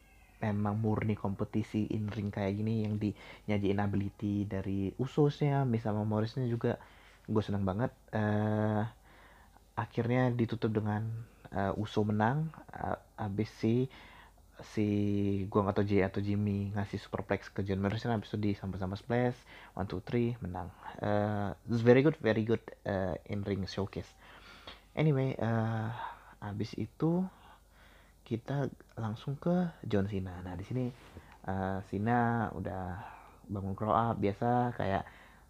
memang 0.42 0.74
murni 0.80 1.14
kompetisi 1.14 1.86
in 1.94 2.10
ring 2.10 2.34
kayak 2.34 2.58
gini 2.58 2.82
yang 2.82 2.98
dinyajiin 2.98 3.78
ability 3.78 4.48
dari 4.48 4.90
Usosnya, 4.98 5.62
Miss 5.62 5.86
sama 5.86 6.02
Morrisnya 6.02 6.50
juga 6.50 6.82
gue 7.30 7.42
senang 7.44 7.62
banget. 7.62 7.94
Uh, 8.10 8.82
akhirnya 9.78 10.34
ditutup 10.34 10.74
dengan 10.74 11.06
uh, 11.54 11.72
Uso 11.78 12.02
menang, 12.02 12.50
uh, 12.74 12.98
abis 13.16 13.48
si 14.60 14.86
gua 15.48 15.64
nggak 15.66 15.82
Jay 15.88 16.04
atau 16.04 16.20
Jimmy 16.20 16.70
ngasih 16.76 17.00
superplex 17.00 17.48
ke 17.50 17.64
John 17.64 17.80
Morrison 17.80 18.12
habis 18.12 18.30
itu 18.30 18.38
di 18.38 18.52
sama-sama 18.52 18.94
splash 18.94 19.34
one 19.74 19.88
two 19.88 20.04
three 20.04 20.36
menang. 20.44 20.68
Uh, 21.00 21.56
it's 21.66 21.82
very 21.82 22.04
good 22.04 22.14
very 22.20 22.44
good 22.44 22.62
uh, 22.86 23.16
in 23.26 23.42
ring 23.42 23.64
showcase. 23.66 24.08
Anyway 24.94 25.34
uh, 25.40 25.90
habis 26.38 26.76
itu 26.78 27.24
kita 28.22 28.70
langsung 28.94 29.34
ke 29.40 29.72
John 29.88 30.06
Cena. 30.06 30.38
Nah 30.44 30.54
di 30.54 30.62
sini 30.62 30.86
uh, 31.48 31.82
Cena 31.90 32.52
udah 32.54 33.02
bangun 33.50 33.74
grow 33.74 33.90
up 33.90 34.16
biasa 34.22 34.78
kayak 34.78 35.02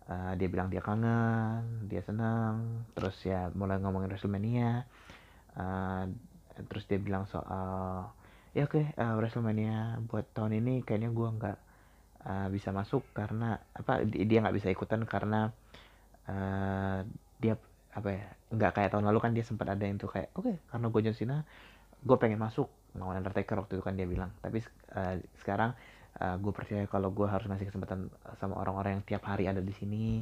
uh, 0.09 0.33
dia 0.41 0.49
bilang 0.49 0.73
dia 0.73 0.81
kangen 0.81 1.87
dia 1.87 2.01
senang 2.01 2.89
terus 2.97 3.21
ya 3.23 3.53
mulai 3.53 3.77
ngomongin 3.79 4.09
WrestleMania 4.09 4.89
uh, 5.61 6.09
terus 6.69 6.89
dia 6.89 6.97
bilang 6.97 7.29
soal 7.29 8.09
ya 8.53 8.69
oke 8.69 8.81
okay, 8.81 8.85
uh, 9.01 9.17
WrestleMania 9.17 10.01
buat 10.09 10.29
tahun 10.37 10.61
ini 10.61 10.85
kayaknya 10.85 11.11
gue 11.13 11.29
nggak 11.41 11.59
uh, 12.29 12.49
bisa 12.53 12.71
masuk 12.73 13.05
karena 13.17 13.57
apa 13.73 14.05
dia 14.05 14.39
nggak 14.45 14.57
bisa 14.57 14.69
ikutan 14.69 15.05
karena 15.09 15.49
uh, 16.29 17.01
dia 17.41 17.57
apa 17.93 18.09
ya 18.09 18.27
nggak 18.53 18.73
kayak 18.73 18.91
tahun 18.93 19.05
lalu 19.09 19.19
kan 19.21 19.33
dia 19.33 19.45
sempat 19.45 19.69
ada 19.73 19.85
yang 19.85 19.97
tuh 20.01 20.13
kayak 20.13 20.33
oke 20.37 20.49
okay, 20.49 20.57
karena 20.69 20.87
gue 20.89 21.01
John 21.05 21.17
Cena 21.17 21.39
gue 22.03 22.17
pengen 22.19 22.41
masuk 22.43 22.69
lawan 22.99 23.21
Undertaker 23.21 23.57
waktu 23.57 23.81
itu 23.81 23.85
kan 23.85 23.95
dia 23.97 24.05
bilang. 24.09 24.31
Tapi 24.43 24.61
uh, 24.97 25.17
sekarang 25.41 25.73
uh, 26.21 26.37
gue 26.37 26.53
percaya 26.53 26.85
kalau 26.91 27.15
gue 27.15 27.25
harus 27.25 27.47
ngasih 27.49 27.73
kesempatan 27.73 28.13
sama 28.37 28.61
orang-orang 28.61 29.01
yang 29.01 29.05
tiap 29.07 29.25
hari 29.25 29.49
ada 29.49 29.65
di 29.65 29.73
sini 29.73 30.21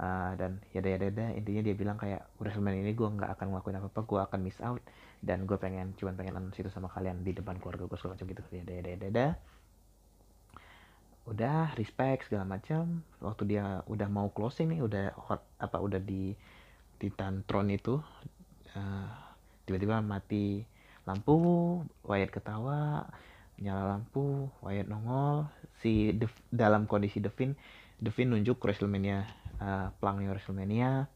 uh, 0.00 0.32
dan 0.34 0.58
ya 0.74 0.82
ya 0.82 0.98
ya 0.98 1.28
intinya 1.36 1.62
dia 1.62 1.74
bilang 1.76 1.96
kayak 2.00 2.26
WrestleMania 2.42 2.82
ini 2.82 2.94
gue 2.96 3.08
nggak 3.08 3.30
akan 3.38 3.46
ngelakuin 3.54 3.76
apa 3.78 3.88
apa 3.92 4.00
gue 4.02 4.20
akan 4.20 4.38
miss 4.42 4.58
out 4.64 4.82
dan 5.20 5.44
gue 5.44 5.56
pengen 5.60 5.92
cuman 6.00 6.16
pengen 6.16 6.40
announce 6.40 6.60
itu 6.60 6.72
sama 6.72 6.88
kalian 6.88 7.20
di 7.20 7.36
depan 7.36 7.60
keluarga 7.60 7.84
gue 7.84 7.96
segala 8.00 8.16
macam 8.16 8.26
gitu 8.32 8.40
ya. 8.52 8.62
Ya 8.64 8.80
ya 8.80 9.08
ya 9.12 9.28
udah 11.30 11.76
respect 11.78 12.26
segala 12.26 12.58
macam. 12.58 13.06
Waktu 13.22 13.42
dia 13.54 13.84
udah 13.86 14.08
mau 14.10 14.32
closing 14.34 14.72
nih 14.74 14.80
udah 14.82 15.04
hot 15.14 15.42
apa 15.62 15.78
udah 15.78 16.02
di 16.02 16.34
Titantron 17.00 17.70
itu 17.72 18.02
uh, 18.76 19.08
tiba-tiba 19.64 20.02
mati 20.04 20.66
lampu 21.08 21.80
Wyatt 22.04 22.34
ketawa 22.34 23.08
nyala 23.60 23.96
lampu 23.96 24.50
Wyatt 24.64 24.88
nongol. 24.90 25.46
Si 25.80 26.12
Dev, 26.12 26.32
dalam 26.52 26.84
kondisi 26.84 27.22
Devin 27.22 27.56
Devin 28.00 28.32
nunjuk 28.32 28.60
WrestleMania 28.60 29.24
uh, 29.60 29.88
pelangnya 30.00 30.32
WrestleMania. 30.32 31.08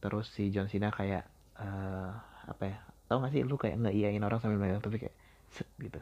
Terus 0.00 0.30
si 0.32 0.54
John 0.54 0.70
Cena 0.70 0.94
kayak 0.94 1.26
uh, 1.58 2.10
apa 2.46 2.62
ya 2.62 2.78
tau 3.06 3.22
gak 3.22 3.32
sih? 3.34 3.42
Lu 3.46 3.56
kayak 3.58 3.78
nggak 3.78 3.94
iyain 3.94 4.22
orang 4.22 4.38
sambil 4.42 4.58
megang 4.58 4.82
tapi 4.82 4.98
kayak 5.02 5.16
set 5.50 5.68
gitu. 5.78 5.98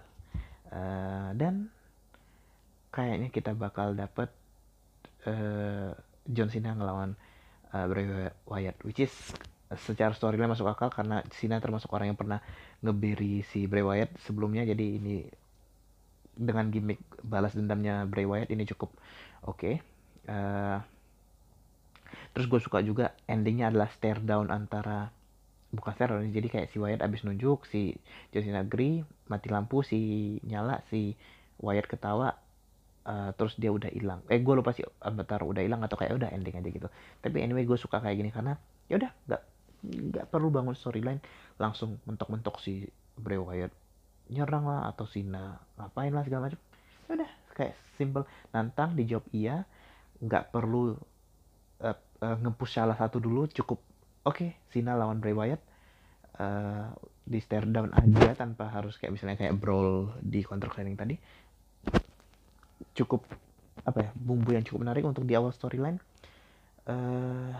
Uh, 0.74 1.30
dan 1.36 1.70
kayaknya 2.90 3.28
kita 3.30 3.54
bakal 3.54 3.94
dapet 3.94 4.32
uh, 5.28 5.94
John 6.26 6.50
Cena 6.50 6.74
ngelawan 6.74 7.14
uh, 7.74 7.86
Bray 7.86 8.30
Wyatt 8.48 8.78
which 8.82 9.02
is 9.02 9.12
secara 9.74 10.14
storyline 10.14 10.50
masuk 10.50 10.70
akal 10.70 10.90
karena 10.90 11.22
Cena 11.34 11.58
termasuk 11.58 11.90
orang 11.90 12.14
yang 12.14 12.18
pernah 12.18 12.38
ngebiri 12.80 13.42
si 13.46 13.66
Bray 13.66 13.82
Wyatt 13.82 14.18
sebelumnya. 14.22 14.62
Jadi 14.62 14.98
ini 14.98 15.16
dengan 16.34 16.66
gimmick 16.70 16.98
balas 17.22 17.54
dendamnya 17.54 18.06
Bray 18.06 18.26
Wyatt 18.26 18.50
ini 18.50 18.66
cukup 18.66 18.90
oke. 19.46 19.58
Okay. 19.58 19.74
uh, 20.30 20.78
terus 22.34 22.46
gue 22.50 22.60
suka 22.62 22.82
juga 22.82 23.14
endingnya 23.30 23.70
adalah 23.70 23.90
stare 23.90 24.22
down 24.22 24.50
antara 24.50 25.10
bukan 25.74 25.94
teror 25.98 26.20
jadi 26.24 26.48
kayak 26.48 26.68
si 26.70 26.78
Wyatt 26.78 27.02
abis 27.02 27.26
nunjuk 27.26 27.66
si 27.68 27.98
Justin 28.30 28.56
agree 28.58 29.02
mati 29.26 29.50
lampu 29.50 29.82
si 29.82 30.38
nyala 30.46 30.80
si 30.88 31.18
Wyatt 31.58 31.86
ketawa 31.90 32.34
uh, 33.04 33.30
terus 33.36 33.54
dia 33.60 33.70
udah 33.70 33.92
hilang. 33.92 34.20
Eh 34.32 34.40
gue 34.40 34.54
lupa 34.56 34.72
sih 34.72 34.84
Avatar 35.00 35.44
udah 35.44 35.62
hilang 35.62 35.84
atau 35.84 35.96
kayak 35.96 36.16
udah 36.16 36.32
ending 36.32 36.56
aja 36.56 36.68
gitu. 36.68 36.88
Tapi 37.20 37.36
anyway 37.44 37.68
gue 37.68 37.78
suka 37.78 38.00
kayak 38.00 38.16
gini 38.18 38.30
karena 38.32 38.56
ya 38.88 39.00
udah 39.00 39.10
nggak 39.28 39.42
nggak 39.84 40.26
perlu 40.32 40.48
bangun 40.48 40.72
storyline 40.72 41.20
langsung 41.60 42.00
mentok-mentok 42.08 42.58
si 42.60 42.88
Bray 43.16 43.38
Wyatt. 43.38 43.72
Nyerang 44.32 44.64
lah 44.64 44.88
atau 44.88 45.04
Sina 45.04 45.60
ngapain 45.76 46.10
lah 46.10 46.24
segala 46.24 46.48
macam 46.48 46.60
ya 47.04 47.12
udah 47.20 47.30
kayak 47.54 47.74
simple. 48.00 48.24
Nantang 48.50 48.96
dijawab 48.96 49.28
iya 49.36 49.68
nggak 50.24 50.50
perlu 50.50 50.96
uh, 51.84 51.96
uh, 52.24 52.36
ngepush 52.40 52.80
salah 52.80 52.96
satu 52.96 53.20
dulu 53.20 53.44
cukup 53.52 53.78
oke 54.24 54.36
okay, 54.36 54.50
Cena 54.72 54.96
lawan 54.98 55.20
Bray 55.20 55.36
Wyatt. 55.36 55.62
Uh, 56.34 56.90
di 57.24 57.38
stare 57.40 57.64
down 57.70 57.94
aja 57.94 58.36
tanpa 58.36 58.68
harus 58.68 58.98
kayak 59.00 59.14
misalnya 59.16 59.38
kayak 59.38 59.56
brawl 59.56 60.12
di 60.20 60.42
counter 60.44 60.68
training 60.68 60.98
tadi. 60.98 61.16
Cukup 62.92 63.24
apa 63.84 64.08
ya 64.08 64.10
bumbu 64.16 64.52
yang 64.52 64.64
cukup 64.66 64.84
menarik 64.84 65.06
untuk 65.06 65.24
di 65.24 65.32
awal 65.38 65.54
storyline. 65.54 66.00
Uh, 66.84 67.54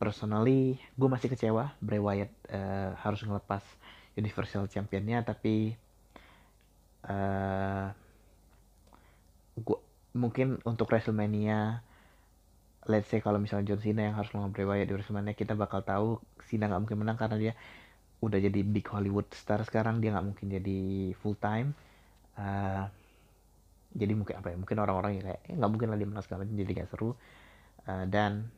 personally 0.00 0.80
gue 0.96 1.08
masih 1.12 1.28
kecewa 1.28 1.76
Bray 1.84 2.00
Wyatt 2.00 2.32
uh, 2.48 2.96
harus 3.04 3.20
ngelepas 3.20 3.60
Universal 4.16 4.64
Championnya 4.72 5.20
tapi 5.20 5.76
uh, 7.04 7.92
gua 9.60 9.78
mungkin 10.16 10.58
untuk 10.64 10.88
WrestleMania 10.90 11.84
let's 12.88 13.12
say 13.12 13.20
kalau 13.20 13.36
misalnya 13.36 13.74
John 13.74 13.80
Cena 13.84 14.08
yang 14.08 14.16
harus 14.16 14.32
melawan 14.32 14.56
Bray 14.56 14.64
Wyatt 14.64 14.88
di 14.88 14.94
WrestleMania 14.96 15.36
kita 15.36 15.52
bakal 15.52 15.84
tahu 15.84 16.16
Cena 16.48 16.70
nggak 16.70 16.80
mungkin 16.88 16.98
menang 17.04 17.18
karena 17.20 17.36
dia 17.36 17.52
udah 18.20 18.38
jadi 18.40 18.60
big 18.64 18.84
Hollywood 18.88 19.28
star 19.32 19.60
sekarang 19.64 20.00
dia 20.00 20.12
nggak 20.12 20.26
mungkin 20.32 20.46
jadi 20.48 20.80
full 21.20 21.36
time. 21.36 21.76
Uh, 22.40 22.88
jadi 23.90 24.14
mungkin 24.14 24.38
apa 24.38 24.54
ya 24.54 24.56
mungkin 24.56 24.78
orang-orang 24.78 25.18
yang 25.18 25.24
kayak 25.26 25.40
eh, 25.50 25.54
nggak 25.58 25.70
mungkin 25.70 25.88
lah 25.90 25.98
dia 25.98 26.08
menang 26.08 26.24
segala 26.24 26.42
jadi 26.46 26.72
gak 26.84 26.90
seru. 26.94 27.10
Uh, 27.84 28.04
dan 28.06 28.48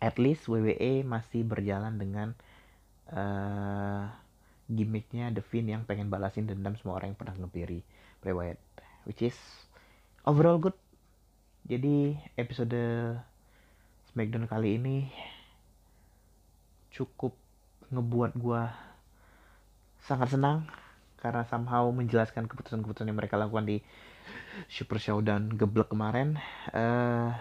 at 0.00 0.16
least 0.16 0.46
WWE 0.48 1.02
masih 1.02 1.42
berjalan 1.44 1.98
dengan 1.98 2.32
uh, 3.10 4.06
gimmicknya 4.66 5.30
The 5.30 5.42
Fiend 5.42 5.70
yang 5.70 5.82
pengen 5.86 6.10
balasin 6.10 6.50
dendam 6.50 6.74
semua 6.78 6.98
orang 6.98 7.14
yang 7.14 7.18
pernah 7.18 7.34
ngebiri 7.38 7.80
Bray 8.22 8.34
Wyatt 8.34 8.60
which 9.06 9.22
is 9.22 9.36
overall 10.26 10.58
good 10.58 10.74
jadi 11.66 12.14
episode 12.38 12.78
Smackdown 14.14 14.46
kali 14.46 14.78
ini 14.78 15.10
cukup 16.94 17.34
ngebuat 17.90 18.38
gua 18.38 18.70
sangat 20.06 20.38
senang 20.38 20.70
karena 21.18 21.42
somehow 21.50 21.90
menjelaskan 21.90 22.46
keputusan-keputusan 22.46 23.10
yang 23.10 23.18
mereka 23.18 23.34
lakukan 23.34 23.66
di 23.66 23.82
Super 24.70 25.02
Showdown 25.02 25.58
geblek 25.58 25.90
kemarin. 25.90 26.38
Uh, 26.70 27.34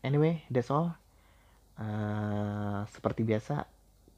anyway 0.00 0.40
that's 0.48 0.72
all 0.72 0.96
uh, 1.76 2.88
seperti 2.88 3.28
biasa 3.28 3.68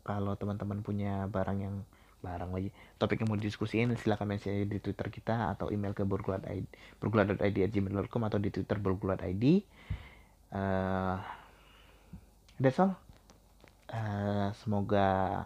kalau 0.07 0.39
teman-teman 0.39 0.87
punya 0.87 1.27
barang 1.27 1.59
yang 1.59 1.77
barang 2.23 2.55
lagi. 2.55 2.71
Topik 2.97 3.21
yang 3.21 3.29
mau 3.29 3.37
didiskusiin 3.37 3.93
silahkan 3.99 4.25
mention 4.25 4.65
di 4.65 4.79
twitter 4.79 5.11
kita 5.11 5.59
atau 5.59 5.69
email 5.75 5.93
ke 5.93 6.07
burgulat.id 6.07 6.67
burgulat.id@gmail.com 7.03 8.23
atau 8.31 8.39
di 8.39 8.49
twitter 8.55 8.79
burgulat.id 8.79 9.45
uh, 10.55 11.19
that's 12.63 12.79
all. 12.79 12.95
Uh, 13.93 14.55
semoga 14.63 15.45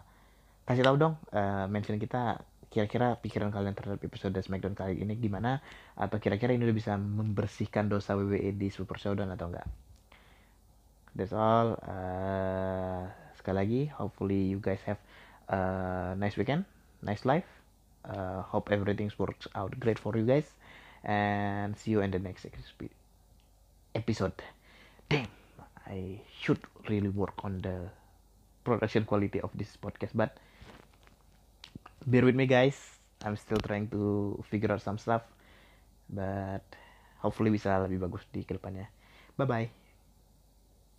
kasih 0.63 0.85
tahu 0.85 0.95
dong 0.95 1.15
uh, 1.35 1.67
mention 1.67 1.99
kita 1.99 2.39
kira-kira 2.67 3.15
pikiran 3.19 3.49
kalian 3.49 3.75
terhadap 3.75 4.03
episode 4.03 4.35
Smackdown 4.35 4.75
kali 4.75 4.99
ini 4.99 5.15
gimana 5.15 5.63
atau 5.95 6.19
kira-kira 6.19 6.51
ini 6.51 6.67
udah 6.67 6.77
bisa 6.77 6.93
membersihkan 6.99 7.87
dosa 7.87 8.13
WWE 8.19 8.53
di 8.55 8.67
Super 8.67 8.99
Showdown 8.99 9.33
atau 9.33 9.49
enggak. 9.49 9.67
That's 11.17 11.33
all. 11.33 11.79
Uh, 11.81 13.07
sekali 13.39 13.55
lagi 13.57 13.81
hopefully 13.95 14.51
you 14.51 14.59
guys 14.59 14.83
have 14.83 14.99
a 15.49 16.15
nice 16.17 16.35
weekend 16.37 16.65
nice 17.01 17.25
life. 17.25 17.47
Uh, 18.05 18.41
hope 18.41 18.71
everything 18.71 19.11
works 19.17 19.47
out 19.55 19.77
great 19.79 19.99
for 19.99 20.15
you 20.15 20.25
guys. 20.25 20.47
And 21.03 21.77
see 21.77 21.91
you 21.91 22.01
in 22.01 22.11
the 22.11 22.19
next 22.19 22.45
episode. 23.95 24.33
Damn 25.09 25.27
I 25.87 26.19
should 26.41 26.59
really 26.89 27.07
work 27.09 27.33
on 27.43 27.63
the 27.63 27.87
production 28.63 29.07
quality 29.07 29.39
of 29.39 29.51
this 29.55 29.79
podcast 29.79 30.11
but 30.13 30.35
bear 32.05 32.23
with 32.23 32.35
me 32.35 32.45
guys. 32.45 32.75
I'm 33.23 33.37
still 33.39 33.57
trying 33.57 33.87
to 33.95 34.43
figure 34.51 34.71
out 34.71 34.83
some 34.83 34.99
stuff 34.99 35.23
but 36.11 36.63
hopefully 37.23 37.51
bisa 37.51 37.79
lebih 37.87 38.03
bagus 38.03 38.27
di 38.35 38.43
ke 38.43 38.59
depannya. 38.59 38.91
Bye 39.39 39.47
bye 39.47 39.86